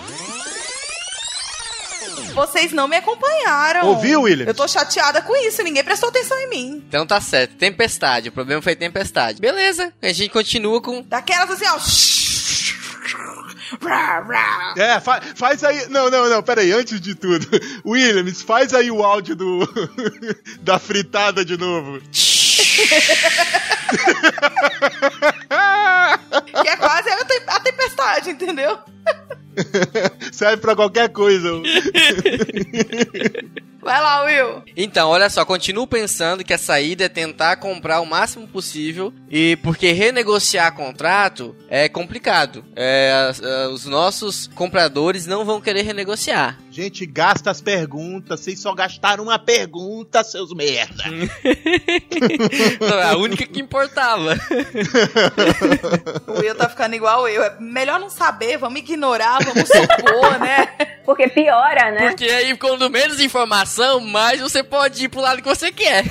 Vocês 2.34 2.72
não 2.72 2.88
me 2.88 2.96
acompanharam. 2.98 3.88
Ouviu, 3.88 4.22
William? 4.22 4.46
Eu 4.48 4.54
tô 4.54 4.68
chateada 4.68 5.22
com 5.22 5.36
isso, 5.48 5.62
ninguém 5.64 5.84
prestou 5.84 6.10
atenção 6.10 6.38
em 6.40 6.50
mim. 6.50 6.84
Então 6.88 7.06
tá 7.06 7.20
certo, 7.20 7.56
tempestade. 7.56 8.30
O 8.30 8.32
problema 8.32 8.62
foi 8.62 8.76
tempestade. 8.76 9.40
Beleza, 9.42 9.92
a 10.02 10.08
gente 10.12 10.30
continua 10.30 10.82
com. 10.82 11.02
Daquelas 11.04 11.50
assim, 11.52 11.66
ó. 11.68 11.78
É, 14.78 15.00
fa- 15.00 15.22
faz 15.36 15.64
aí. 15.64 15.88
Não, 15.90 16.10
não, 16.10 16.30
não, 16.30 16.44
peraí, 16.44 16.72
antes 16.74 17.00
de 17.00 17.16
tudo. 17.16 17.48
Williams, 17.86 18.42
faz 18.42 18.74
aí 18.74 18.92
o 18.92 19.04
áudio 19.04 19.36
do. 19.36 19.68
da 20.62 20.78
fritada 20.80 21.44
de 21.46 21.58
novo. 21.58 22.02
Que 26.62 26.68
é 26.70 26.76
quase 26.78 27.10
a 27.48 27.60
tempestade, 27.60 28.30
entendeu? 28.32 28.78
Serve 30.32 30.58
pra 30.58 30.76
qualquer 30.76 31.10
coisa. 31.10 31.50
Vai 33.82 34.00
lá, 34.00 34.24
Will. 34.24 34.64
Então, 34.78 35.10
olha 35.10 35.30
só, 35.30 35.44
continuo 35.44 35.88
pensando 35.88 36.44
que 36.44 36.54
a 36.54 36.58
saída 36.58 37.06
é 37.06 37.10
tentar 37.10 37.58
comprar 37.58 38.00
o 38.00 38.06
máximo 38.06 38.48
possível 38.48 39.14
e 39.30 39.58
porque 39.58 39.92
renegociar 39.92 40.74
contrato 40.76 41.56
é 41.68 41.90
complicado. 41.90 42.64
É, 42.76 43.32
ah, 43.44 43.70
os 43.70 43.86
nossos 43.86 44.48
compradores 44.48 45.26
não 45.26 45.44
vão 45.44 45.60
querer 45.60 45.82
renegociar. 45.82 46.60
Gente, 46.72 47.06
gasta 47.06 47.52
as 47.52 47.60
perguntas. 47.60 48.40
Vocês 48.40 48.60
só 48.60 48.74
gastaram 48.74 49.26
uma 49.26 49.38
pergunta, 49.38 50.24
seus 50.24 50.54
merda. 50.54 51.04
Não, 52.80 53.00
é 53.00 53.10
a 53.10 53.18
única 53.18 53.46
que 53.46 53.60
importava. 53.60 54.36
O 56.28 56.40
Will 56.40 56.56
tá 56.56 56.70
ficando 56.70 56.96
igual 56.96 57.28
eu. 57.28 57.44
É 57.44 57.60
melhor 57.60 58.00
não 58.00 58.10
saber, 58.10 58.58
vamos 58.58 58.80
ignorar, 58.80 59.40
vamos 59.44 59.68
supor, 59.68 60.40
né? 60.40 60.68
Porque 61.12 61.28
piora, 61.28 61.92
né? 61.92 62.08
Porque 62.08 62.24
aí, 62.24 62.56
quando 62.56 62.90
menos 62.90 63.20
informação, 63.20 64.00
mais 64.00 64.40
você 64.40 64.64
pode 64.64 65.04
ir 65.04 65.10
pro 65.10 65.20
lado 65.20 65.42
que 65.42 65.48
você 65.48 65.70
quer. 65.70 66.06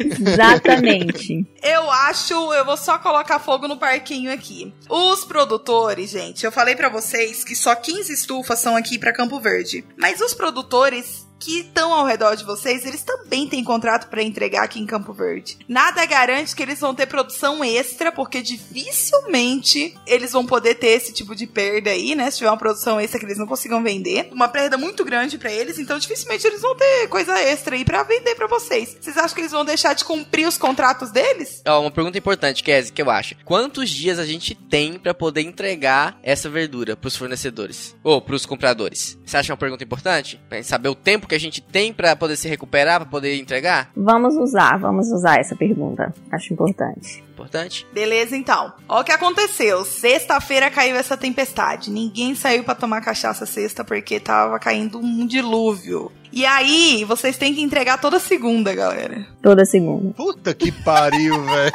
Exatamente. 0.00 1.46
Eu 1.62 1.88
acho, 1.88 2.52
eu 2.54 2.64
vou 2.64 2.76
só 2.76 2.98
colocar 2.98 3.38
fogo 3.38 3.68
no 3.68 3.76
parquinho 3.76 4.32
aqui. 4.32 4.74
Os 4.90 5.24
produtores, 5.24 6.10
gente, 6.10 6.44
eu 6.44 6.50
falei 6.50 6.74
pra 6.74 6.88
vocês 6.88 7.44
que 7.44 7.54
só 7.54 7.72
15 7.72 8.12
estufas 8.12 8.58
são 8.58 8.74
aqui 8.74 8.98
pra 8.98 9.12
Campo 9.12 9.38
Verde. 9.38 9.84
Mas 9.96 10.20
os 10.20 10.34
produtores 10.34 11.21
que 11.42 11.58
estão 11.58 11.92
ao 11.92 12.06
redor 12.06 12.36
de 12.36 12.44
vocês, 12.44 12.86
eles 12.86 13.02
também 13.02 13.48
têm 13.48 13.64
contrato 13.64 14.08
pra 14.08 14.22
entregar 14.22 14.62
aqui 14.62 14.78
em 14.78 14.86
Campo 14.86 15.12
Verde. 15.12 15.58
Nada 15.68 16.06
garante 16.06 16.54
que 16.54 16.62
eles 16.62 16.78
vão 16.78 16.94
ter 16.94 17.06
produção 17.06 17.64
extra, 17.64 18.12
porque 18.12 18.40
dificilmente 18.40 19.94
eles 20.06 20.32
vão 20.32 20.46
poder 20.46 20.76
ter 20.76 20.88
esse 20.88 21.12
tipo 21.12 21.34
de 21.34 21.46
perda 21.46 21.90
aí, 21.90 22.14
né? 22.14 22.30
Se 22.30 22.38
tiver 22.38 22.50
uma 22.50 22.56
produção 22.56 23.00
extra 23.00 23.18
que 23.18 23.26
eles 23.26 23.38
não 23.38 23.46
consigam 23.46 23.82
vender, 23.82 24.28
uma 24.30 24.48
perda 24.48 24.78
muito 24.78 25.04
grande 25.04 25.36
pra 25.36 25.52
eles, 25.52 25.78
então 25.78 25.98
dificilmente 25.98 26.46
eles 26.46 26.60
vão 26.60 26.76
ter 26.76 27.08
coisa 27.08 27.36
extra 27.40 27.74
aí 27.74 27.84
pra 27.84 28.04
vender 28.04 28.36
pra 28.36 28.46
vocês. 28.46 28.96
Vocês 29.00 29.16
acham 29.16 29.34
que 29.34 29.40
eles 29.40 29.52
vão 29.52 29.64
deixar 29.64 29.94
de 29.94 30.04
cumprir 30.04 30.46
os 30.46 30.56
contratos 30.56 31.10
deles? 31.10 31.60
Ó, 31.66 31.80
uma 31.80 31.90
pergunta 31.90 32.18
importante, 32.18 32.62
Kézia, 32.62 32.92
que 32.92 33.02
eu 33.02 33.10
acho. 33.10 33.34
Quantos 33.44 33.90
dias 33.90 34.20
a 34.20 34.24
gente 34.24 34.54
tem 34.54 34.94
pra 34.94 35.12
poder 35.12 35.40
entregar 35.40 36.16
essa 36.22 36.48
verdura 36.48 36.96
pros 36.96 37.16
fornecedores? 37.16 37.96
Ou 38.04 38.20
pros 38.20 38.46
compradores? 38.46 39.18
Você 39.24 39.36
acha 39.36 39.52
uma 39.52 39.56
pergunta 39.58 39.82
importante? 39.82 40.40
Pra 40.48 40.62
saber 40.62 40.88
o 40.88 40.94
tempo 40.94 41.26
que 41.26 41.31
a 41.34 41.40
gente 41.40 41.60
tem 41.60 41.92
pra 41.92 42.16
poder 42.16 42.36
se 42.36 42.48
recuperar, 42.48 43.00
pra 43.00 43.08
poder 43.08 43.38
entregar? 43.38 43.90
Vamos 43.96 44.36
usar, 44.36 44.78
vamos 44.78 45.10
usar 45.10 45.38
essa 45.38 45.54
pergunta. 45.56 46.14
Acho 46.30 46.52
importante. 46.52 47.22
Importante? 47.30 47.86
Beleza, 47.92 48.36
então. 48.36 48.72
Ó 48.88 49.00
o 49.00 49.04
que 49.04 49.12
aconteceu. 49.12 49.84
Sexta-feira 49.84 50.70
caiu 50.70 50.96
essa 50.96 51.16
tempestade. 51.16 51.90
Ninguém 51.90 52.34
saiu 52.34 52.62
pra 52.62 52.74
tomar 52.74 53.00
cachaça 53.00 53.46
sexta 53.46 53.82
porque 53.84 54.20
tava 54.20 54.58
caindo 54.58 54.98
um 54.98 55.26
dilúvio. 55.26 56.12
E 56.32 56.46
aí, 56.46 57.04
vocês 57.04 57.36
têm 57.36 57.54
que 57.54 57.60
entregar 57.60 58.00
toda 58.00 58.18
segunda, 58.18 58.74
galera. 58.74 59.26
Toda 59.42 59.64
segunda. 59.64 60.14
Puta 60.14 60.54
que 60.54 60.72
pariu, 60.72 61.42
velho. 61.44 61.72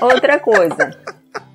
Outra 0.00 0.40
coisa. 0.40 0.96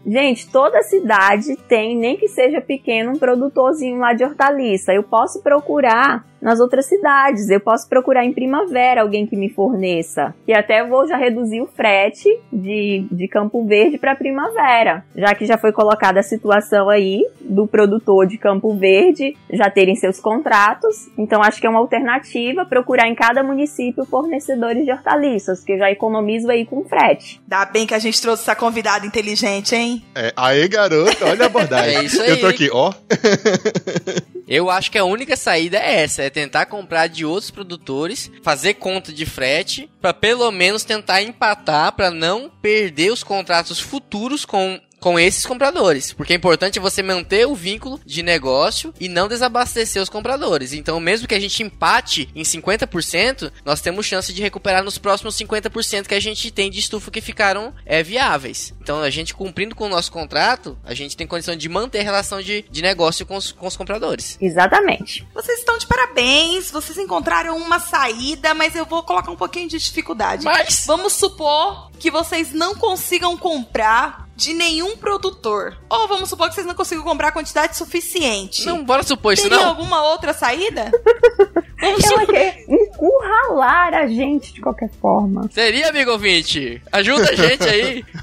Gente, 0.05 0.47
toda 0.47 0.83
cidade 0.83 1.55
tem, 1.67 1.97
nem 1.97 2.15
que 2.15 2.27
seja 2.27 2.61
pequeno, 2.61 3.11
um 3.11 3.17
produtorzinho 3.17 3.97
lá 3.97 4.13
de 4.13 4.23
hortaliça. 4.23 4.93
Eu 4.93 5.01
posso 5.01 5.41
procurar 5.41 6.23
nas 6.45 6.59
outras 6.59 6.85
cidades. 6.85 7.49
Eu 7.49 7.59
posso 7.59 7.89
procurar 7.89 8.23
em 8.23 8.31
primavera 8.31 9.01
alguém 9.01 9.25
que 9.25 9.35
me 9.35 9.49
forneça. 9.49 10.35
E 10.47 10.53
até 10.53 10.85
vou 10.85 11.07
já 11.07 11.17
reduzir 11.17 11.59
o 11.59 11.65
frete 11.65 12.29
de, 12.53 13.07
de 13.11 13.27
Campo 13.27 13.65
Verde 13.65 13.97
para 13.97 14.15
primavera. 14.15 15.03
Já 15.15 15.33
que 15.33 15.43
já 15.43 15.57
foi 15.57 15.71
colocada 15.71 16.19
a 16.19 16.23
situação 16.23 16.87
aí 16.87 17.25
do 17.41 17.65
produtor 17.65 18.27
de 18.27 18.37
Campo 18.37 18.75
Verde 18.75 19.35
já 19.51 19.71
terem 19.71 19.95
seus 19.95 20.19
contratos. 20.19 21.07
Então 21.17 21.41
acho 21.41 21.59
que 21.59 21.65
é 21.65 21.69
uma 21.69 21.79
alternativa 21.79 22.63
procurar 22.63 23.07
em 23.07 23.15
cada 23.15 23.41
município 23.41 24.05
fornecedores 24.05 24.85
de 24.85 24.91
hortaliças, 24.91 25.63
que 25.63 25.73
eu 25.73 25.79
já 25.79 25.89
economizo 25.89 26.51
aí 26.51 26.63
com 26.63 26.85
frete. 26.85 27.41
Dá 27.47 27.65
bem 27.65 27.87
que 27.87 27.95
a 27.95 27.99
gente 27.99 28.21
trouxe 28.21 28.43
essa 28.43 28.55
convidada 28.55 29.03
inteligente, 29.03 29.75
hein? 29.75 30.03
É, 30.13 30.31
aê, 30.35 30.67
garoto, 30.67 31.25
olha 31.25 31.43
a 31.43 31.47
abordagem. 31.47 31.95
É 31.95 32.03
isso 32.03 32.21
aí. 32.21 32.31
Eu 32.31 32.39
tô 32.41 32.47
aqui, 32.47 32.69
ó. 32.71 32.91
Eu 34.47 34.69
acho 34.69 34.91
que 34.91 34.97
a 34.97 35.03
única 35.03 35.35
saída 35.35 35.77
é 35.77 36.03
essa, 36.03 36.23
é 36.23 36.29
tentar 36.35 36.65
comprar 36.65 37.07
de 37.07 37.23
outros 37.25 37.49
produtores, 37.49 38.29
fazer 38.43 38.73
conta 38.73 39.13
de 39.13 39.25
frete, 39.25 39.89
pra 40.01 40.13
pelo 40.13 40.51
menos 40.51 40.83
tentar 40.83 41.21
empatar, 41.21 41.93
pra 41.93 42.11
não 42.11 42.51
perder 42.61 43.13
os 43.13 43.23
contratos 43.23 43.79
futuros 43.79 44.43
com 44.43 44.77
com 45.05 45.19
esses 45.19 45.45
compradores, 45.45 46.11
porque 46.11 46.33
é 46.33 46.35
importante 46.35 46.79
você 46.79 47.03
manter 47.03 47.45
o 47.45 47.53
vínculo 47.53 47.99
de 48.03 48.23
negócio 48.23 48.91
e 48.99 49.07
não 49.07 49.27
desabastecer 49.27 50.01
os 50.01 50.09
compradores. 50.09 50.73
Então, 50.73 50.99
mesmo 50.99 51.27
que 51.27 51.35
a 51.35 51.39
gente 51.39 51.61
empate 51.61 52.27
em 52.33 52.41
50%, 52.41 53.51
nós 53.63 53.81
temos 53.81 54.07
chance 54.07 54.33
de 54.33 54.41
recuperar 54.41 54.83
nos 54.83 54.97
próximos 54.97 55.37
50% 55.37 56.07
que 56.07 56.15
a 56.15 56.19
gente 56.19 56.49
tem 56.49 56.71
de 56.71 56.79
estufa 56.79 57.11
que 57.11 57.21
ficaram 57.21 57.71
é, 57.85 58.01
viáveis. 58.01 58.73
Então, 58.81 58.99
a 58.99 59.11
gente 59.11 59.35
cumprindo 59.35 59.75
com 59.75 59.85
o 59.85 59.89
nosso 59.89 60.11
contrato, 60.11 60.75
a 60.83 60.95
gente 60.95 61.15
tem 61.15 61.27
condição 61.27 61.55
de 61.55 61.69
manter 61.69 61.99
a 61.99 62.03
relação 62.03 62.41
de, 62.41 62.65
de 62.67 62.81
negócio 62.81 63.27
com 63.27 63.35
os, 63.35 63.51
com 63.51 63.67
os 63.67 63.77
compradores. 63.77 64.39
Exatamente. 64.41 65.23
Vocês 65.35 65.59
estão 65.59 65.77
de 65.77 65.85
parabéns, 65.85 66.71
vocês 66.71 66.97
encontraram 66.97 67.55
uma 67.57 67.77
saída, 67.77 68.55
mas 68.55 68.75
eu 68.75 68.87
vou 68.87 69.03
colocar 69.03 69.29
um 69.29 69.35
pouquinho 69.35 69.69
de 69.69 69.77
dificuldade. 69.77 70.45
Mas- 70.45 70.83
Vamos 70.87 71.13
supor 71.13 71.91
que 71.99 72.09
vocês 72.09 72.51
não 72.53 72.73
consigam 72.73 73.37
comprar 73.37 74.24
de 74.35 74.53
nenhum 74.53 74.97
produtor. 74.97 75.77
Ou 75.89 76.07
vamos 76.07 76.29
supor 76.29 76.49
que 76.49 76.55
vocês 76.55 76.67
não 76.67 76.75
consigam 76.75 77.03
comprar 77.03 77.31
quantidade 77.31 77.77
suficiente. 77.77 78.65
Não, 78.65 78.83
bora 78.83 79.03
supor 79.03 79.33
isso 79.33 79.43
Teria 79.43 79.57
não. 79.57 79.69
alguma 79.69 80.03
outra 80.03 80.33
saída? 80.33 80.91
Ela 81.85 82.25
quer 82.25 82.63
encurralar 82.67 83.93
a 83.93 84.07
gente 84.07 84.53
de 84.53 84.61
qualquer 84.61 84.89
forma. 85.01 85.49
Seria, 85.51 85.89
amigo 85.89 86.11
ouvinte? 86.11 86.81
Ajuda 86.91 87.29
a 87.31 87.35
gente 87.35 87.63
aí. 87.63 88.05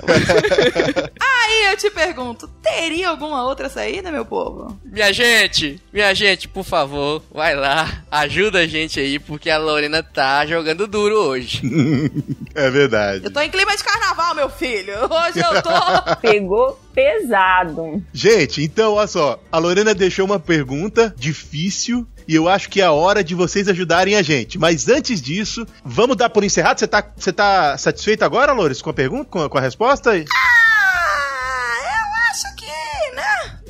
Aí 1.20 1.70
eu 1.70 1.76
te 1.76 1.90
pergunto, 1.90 2.48
teria 2.62 3.08
alguma 3.08 3.44
outra 3.44 3.68
saída, 3.68 4.10
meu 4.10 4.24
povo? 4.24 4.78
Minha 4.84 5.12
gente, 5.12 5.80
minha 5.92 6.14
gente, 6.14 6.48
por 6.48 6.64
favor, 6.64 7.22
vai 7.32 7.54
lá, 7.54 8.04
ajuda 8.10 8.60
a 8.60 8.66
gente 8.66 8.98
aí, 9.00 9.18
porque 9.18 9.50
a 9.50 9.58
Lorena 9.58 10.02
tá 10.02 10.46
jogando 10.46 10.86
duro 10.86 11.16
hoje. 11.16 11.62
É 12.54 12.70
verdade. 12.70 13.24
Eu 13.24 13.32
tô 13.32 13.40
em 13.40 13.48
clima 13.48 13.74
de 13.74 13.82
carnaval, 13.82 14.34
meu 14.34 14.50
filho. 14.50 14.92
Hoje 15.04 15.38
eu 15.38 15.62
tô. 15.62 15.70
Pegou 16.20 16.78
pesado. 16.94 18.02
Gente, 18.12 18.62
então, 18.62 18.92
olha 18.92 19.06
só. 19.06 19.40
A 19.50 19.56
Lorena 19.56 19.94
deixou 19.94 20.26
uma 20.26 20.38
pergunta 20.38 21.14
difícil. 21.16 22.06
E 22.32 22.34
eu 22.34 22.48
acho 22.48 22.70
que 22.70 22.80
é 22.80 22.84
a 22.84 22.92
hora 22.92 23.22
de 23.22 23.34
vocês 23.34 23.68
ajudarem 23.68 24.16
a 24.16 24.22
gente. 24.22 24.58
Mas 24.58 24.88
antes 24.88 25.20
disso, 25.20 25.66
vamos 25.84 26.16
dar 26.16 26.30
por 26.30 26.42
encerrado. 26.42 26.78
Você 26.78 26.86
tá, 26.86 27.02
tá 27.02 27.76
satisfeito 27.76 28.24
agora, 28.24 28.54
Loures, 28.54 28.80
com 28.80 28.88
a 28.88 28.94
pergunta, 28.94 29.26
com 29.26 29.42
a, 29.42 29.50
com 29.50 29.58
a 29.58 29.60
resposta? 29.60 30.12
Ah, 30.12 30.61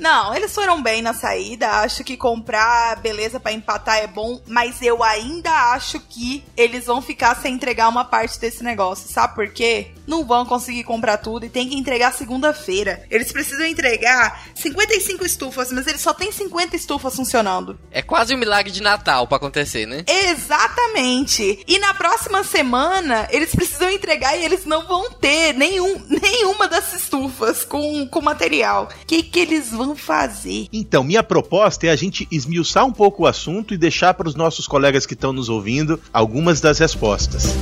Não, 0.02 0.34
eles 0.34 0.52
foram 0.52 0.82
bem 0.82 1.00
na 1.00 1.14
saída. 1.14 1.68
Acho 1.68 2.02
que 2.02 2.16
comprar, 2.16 2.96
beleza, 2.96 3.38
pra 3.38 3.52
empatar 3.52 3.98
é 3.98 4.08
bom. 4.08 4.40
Mas 4.48 4.82
eu 4.82 5.00
ainda 5.00 5.48
acho 5.72 6.00
que 6.00 6.42
eles 6.56 6.86
vão 6.86 7.00
ficar 7.00 7.36
sem 7.36 7.54
entregar 7.54 7.88
uma 7.88 8.04
parte 8.04 8.40
desse 8.40 8.64
negócio. 8.64 9.08
Sabe 9.08 9.36
por 9.36 9.48
quê? 9.52 9.92
Não 10.04 10.24
vão 10.26 10.44
conseguir 10.44 10.82
comprar 10.82 11.18
tudo 11.18 11.46
e 11.46 11.48
tem 11.48 11.68
que 11.68 11.76
entregar 11.76 12.12
segunda-feira. 12.12 13.06
Eles 13.08 13.30
precisam 13.30 13.64
entregar 13.64 14.42
55 14.56 15.24
estufas, 15.24 15.70
mas 15.70 15.86
eles 15.86 16.00
só 16.00 16.12
têm 16.12 16.32
50 16.32 16.74
estufas 16.74 17.14
funcionando. 17.14 17.78
É 17.92 18.02
quase 18.02 18.34
um 18.34 18.38
milagre 18.38 18.72
de 18.72 18.82
Natal 18.82 19.28
pra 19.28 19.36
acontecer, 19.36 19.86
né? 19.86 20.04
Exatamente. 20.08 21.62
E 21.64 21.78
na 21.78 21.94
próxima 21.94 22.42
semana, 22.42 23.28
eles 23.30 23.54
precisam 23.54 23.88
entregar 23.88 24.36
e 24.36 24.44
eles 24.44 24.64
não 24.64 24.84
vão 24.84 25.12
ter 25.12 25.52
nenhum, 25.52 26.04
nenhuma 26.10 26.66
dessas 26.66 27.02
estufas 27.02 27.64
com, 27.64 28.08
com 28.08 28.20
material. 28.20 28.88
O 29.02 29.06
que, 29.06 29.22
que 29.22 29.38
eles 29.38 29.70
vão 29.70 29.91
fazer? 29.94 30.68
Então, 30.72 31.04
minha 31.04 31.22
proposta 31.22 31.86
é 31.86 31.90
a 31.90 31.96
gente 31.96 32.26
esmiuçar 32.30 32.84
um 32.84 32.92
pouco 32.92 33.22
o 33.22 33.26
assunto 33.26 33.74
e 33.74 33.78
deixar 33.78 34.14
para 34.14 34.28
os 34.28 34.34
nossos 34.34 34.66
colegas 34.66 35.06
que 35.06 35.14
estão 35.14 35.32
nos 35.32 35.48
ouvindo 35.48 36.00
algumas 36.12 36.60
das 36.60 36.78
respostas. 36.78 37.54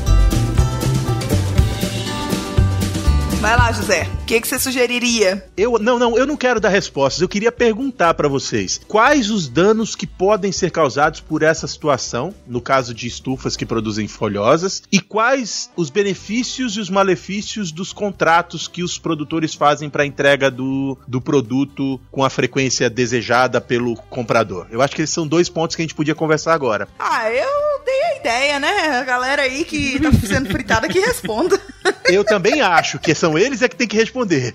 Vai 3.40 3.56
lá, 3.56 3.73
José. 3.73 4.06
O 4.20 4.26
que, 4.26 4.38
que 4.38 4.47
você 4.47 4.59
sugeriria? 4.59 5.49
Eu 5.56 5.78
não, 5.78 5.99
não, 5.99 6.14
eu 6.14 6.26
não 6.26 6.37
quero 6.37 6.61
dar 6.61 6.68
respostas. 6.68 7.23
Eu 7.23 7.28
queria 7.28 7.50
perguntar 7.50 8.12
para 8.12 8.28
vocês 8.28 8.78
quais 8.87 9.30
os 9.30 9.49
danos 9.49 9.97
que 9.97 10.06
podem 10.06 10.52
ser 10.52 10.70
causados 10.70 11.20
por 11.20 11.42
essa 11.42 11.66
situação, 11.66 12.35
no 12.47 12.61
caso 12.61 12.92
de 12.92 13.06
estufas 13.06 13.56
que 13.56 13.64
produzem 13.64 14.06
folhosas, 14.06 14.82
e 14.92 15.00
quais 15.00 15.70
os 15.75 15.88
benefícios 15.88 16.76
e 16.76 16.80
os 16.80 16.90
malefícios 16.90 17.73
dos 17.73 17.94
contratos 17.94 18.68
que 18.68 18.82
os 18.82 18.99
produtores 18.99 19.54
fazem 19.54 19.88
para 19.88 20.02
a 20.02 20.06
entrega 20.06 20.50
do, 20.50 20.99
do 21.09 21.18
produto 21.18 21.99
com 22.11 22.23
a 22.23 22.28
frequência 22.28 22.90
desejada 22.90 23.59
pelo 23.59 23.97
comprador. 23.97 24.66
Eu 24.70 24.82
acho 24.82 24.94
que 24.94 25.00
esses 25.00 25.14
são 25.14 25.26
dois 25.26 25.49
pontos 25.49 25.75
que 25.75 25.80
a 25.80 25.85
gente 25.85 25.94
podia 25.94 26.14
conversar 26.14 26.52
agora. 26.52 26.87
Ah, 26.99 27.30
eu 27.30 27.82
dei 27.87 28.02
a 28.02 28.16
ideia, 28.16 28.61
né? 28.61 28.99
A 29.00 29.02
galera 29.02 29.42
aí 29.42 29.64
que 29.64 29.99
tá 29.99 30.12
sendo 30.12 30.50
fritada 30.50 30.88
que 30.88 31.00
responda. 31.00 31.59
Eu 32.04 32.25
também 32.25 32.60
acho 32.60 32.99
que 32.99 33.14
são 33.14 33.38
eles 33.38 33.62
é 33.62 33.68
que 33.68 33.76
tem 33.76 33.87
que 33.87 33.96
responder. 33.96 34.54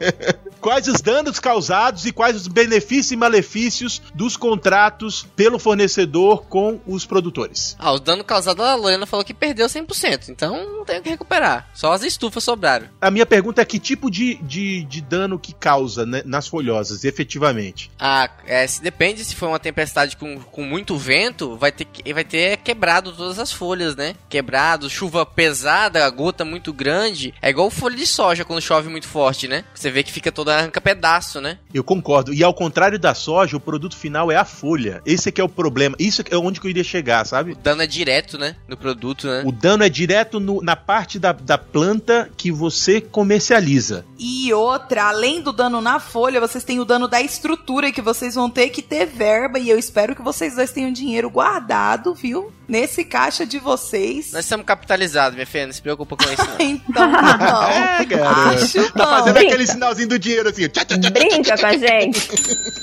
quais 0.60 0.86
os 0.86 1.00
danos 1.00 1.40
causados 1.40 2.04
e 2.04 2.12
quais 2.12 2.36
os 2.36 2.46
benefícios 2.46 3.12
e 3.12 3.16
malefícios 3.16 4.02
dos 4.14 4.36
contratos 4.36 5.26
pelo 5.34 5.58
fornecedor 5.58 6.44
com 6.46 6.80
os 6.86 7.06
produtores? 7.06 7.74
Ah, 7.78 7.92
o 7.92 7.98
dano 7.98 8.22
causado 8.22 8.62
a 8.62 8.74
Lorena 8.74 9.06
falou 9.06 9.24
que 9.24 9.32
perdeu 9.32 9.66
100%, 9.66 10.28
então 10.28 10.76
não 10.76 10.84
tem 10.84 10.98
o 10.98 11.02
que 11.02 11.08
recuperar. 11.08 11.68
Só 11.74 11.92
as 11.92 12.02
estufas 12.02 12.44
sobraram. 12.44 12.88
A 13.00 13.10
minha 13.10 13.26
pergunta 13.26 13.62
é 13.62 13.64
que 13.64 13.78
tipo 13.78 14.10
de, 14.10 14.34
de, 14.36 14.84
de 14.84 15.00
dano 15.00 15.38
que 15.38 15.54
causa 15.54 16.04
né, 16.04 16.22
nas 16.24 16.46
folhosas, 16.46 17.04
efetivamente? 17.04 17.90
Ah, 17.98 18.28
é, 18.46 18.66
se 18.66 18.82
depende 18.82 19.24
se 19.24 19.34
for 19.34 19.48
uma 19.48 19.58
tempestade 19.58 20.16
com, 20.16 20.38
com 20.38 20.62
muito 20.62 20.96
vento, 20.98 21.56
vai 21.56 21.72
ter, 21.72 21.86
vai 22.12 22.24
ter 22.24 22.58
quebrado 22.58 23.12
todas 23.12 23.38
as 23.38 23.50
folhas, 23.50 23.96
né? 23.96 24.14
Quebrado, 24.28 24.90
chuva 24.90 25.24
pesada, 25.24 26.08
gota 26.10 26.44
muito 26.44 26.59
grande. 26.72 27.32
É 27.40 27.48
igual 27.50 27.70
folha 27.70 27.96
de 27.96 28.06
soja 28.06 28.44
quando 28.44 28.60
chove 28.60 28.88
muito 28.88 29.08
forte, 29.08 29.48
né? 29.48 29.64
Você 29.74 29.90
vê 29.90 30.02
que 30.02 30.12
fica 30.12 30.30
toda 30.30 30.56
arranca 30.56 30.80
pedaço, 30.80 31.40
né? 31.40 31.58
Eu 31.72 31.82
concordo. 31.82 32.32
E 32.34 32.42
ao 32.44 32.52
contrário 32.54 32.98
da 32.98 33.14
soja, 33.14 33.56
o 33.56 33.60
produto 33.60 33.96
final 33.96 34.30
é 34.30 34.36
a 34.36 34.44
folha. 34.44 35.00
Esse 35.06 35.28
é 35.28 35.32
que 35.32 35.40
é 35.40 35.44
o 35.44 35.48
problema. 35.48 35.96
Isso 35.98 36.22
é 36.30 36.36
onde 36.36 36.60
que 36.60 36.66
eu 36.66 36.70
iria 36.70 36.84
chegar, 36.84 37.24
sabe? 37.24 37.52
O 37.52 37.56
dano 37.56 37.82
é 37.82 37.86
direto, 37.86 38.36
né? 38.36 38.56
No 38.68 38.76
produto, 38.76 39.26
né? 39.26 39.42
O 39.46 39.52
dano 39.52 39.82
é 39.84 39.88
direto 39.88 40.38
no- 40.38 40.60
na 40.62 40.76
parte 40.76 41.18
da, 41.18 41.32
da 41.32 41.56
planta 41.56 42.30
que 42.36 42.50
você 42.52 43.00
comercializa. 43.00 44.04
E 44.18 44.52
outra, 44.52 45.04
além 45.04 45.40
do 45.40 45.52
dano 45.52 45.80
na 45.80 45.98
folha, 45.98 46.40
vocês 46.40 46.62
têm 46.64 46.78
o 46.80 46.84
dano 46.84 47.08
da 47.08 47.20
estrutura 47.22 47.90
que 47.92 48.02
vocês 48.02 48.34
vão 48.34 48.50
ter 48.50 48.68
que 48.68 48.82
ter 48.82 49.06
verba. 49.06 49.58
E 49.58 49.68
eu 49.70 49.78
espero 49.78 50.14
que 50.14 50.22
vocês 50.22 50.56
dois 50.56 50.72
tenham 50.72 50.92
dinheiro 50.92 51.30
guardado, 51.30 52.14
viu? 52.14 52.52
Nesse 52.68 53.04
caixa 53.04 53.46
de 53.46 53.58
vocês. 53.58 54.32
Nós 54.32 54.44
somos 54.46 54.66
capitalizados, 54.66 55.34
minha 55.34 55.46
filha, 55.46 55.66
não 55.66 55.72
se 55.72 55.82
preocupa 55.82 56.16
com 56.16 56.24
isso, 56.24 56.42
Então, 56.60 57.06
não. 57.10 57.62
É, 57.64 58.04
cara. 58.06 58.50
Acho 58.50 58.92
Tá 58.92 59.06
fazendo 59.06 59.34
Brinca. 59.34 59.48
aquele 59.54 59.66
sinalzinho 59.66 60.08
do 60.08 60.18
dinheiro 60.18 60.48
assim. 60.48 60.68
Tchá, 60.68 60.84
tchá, 60.84 60.98
tchá. 60.98 61.10
Brinca 61.10 61.56
com 61.56 61.66
a 61.66 61.76
gente. 61.76 62.28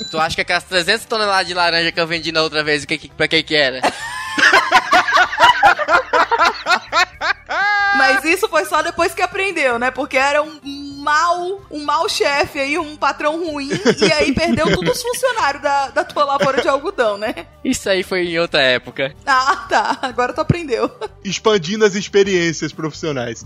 tu 0.09 0.19
acha 0.19 0.35
que 0.35 0.41
aquelas 0.41 0.63
300 0.63 1.05
toneladas 1.05 1.47
de 1.47 1.53
laranja 1.53 1.91
que 1.91 1.99
eu 1.99 2.07
vendi 2.07 2.31
na 2.31 2.41
outra 2.41 2.63
vez, 2.63 2.85
que, 2.85 2.97
que, 2.97 3.09
pra 3.09 3.27
que 3.27 3.43
que 3.43 3.55
era? 3.55 3.81
Mas 7.97 8.23
isso 8.25 8.47
foi 8.47 8.65
só 8.65 8.81
depois 8.81 9.13
que 9.13 9.21
aprendeu, 9.21 9.79
né? 9.79 9.89
Porque 9.91 10.17
era 10.17 10.41
um 10.43 10.59
mal, 11.07 11.61
um 11.71 11.85
mau 11.85 12.09
chefe 12.09 12.59
aí, 12.59 12.77
um 12.77 12.97
patrão 12.97 13.41
ruim, 13.41 13.69
e 13.69 14.11
aí 14.11 14.33
perdeu 14.33 14.69
todos 14.75 14.97
os 14.97 15.01
funcionários 15.01 15.63
da, 15.63 15.89
da 15.89 16.03
tua 16.03 16.25
lavoura 16.25 16.61
de 16.61 16.67
algodão, 16.67 17.17
né? 17.17 17.33
Isso 17.63 17.89
aí 17.89 18.03
foi 18.03 18.25
em 18.25 18.37
outra 18.37 18.61
época. 18.61 19.15
Ah, 19.25 19.67
tá. 19.69 19.99
Agora 20.01 20.33
tu 20.33 20.41
aprendeu. 20.41 20.91
Expandindo 21.23 21.85
as 21.85 21.95
experiências 21.95 22.73
profissionais. 22.73 23.45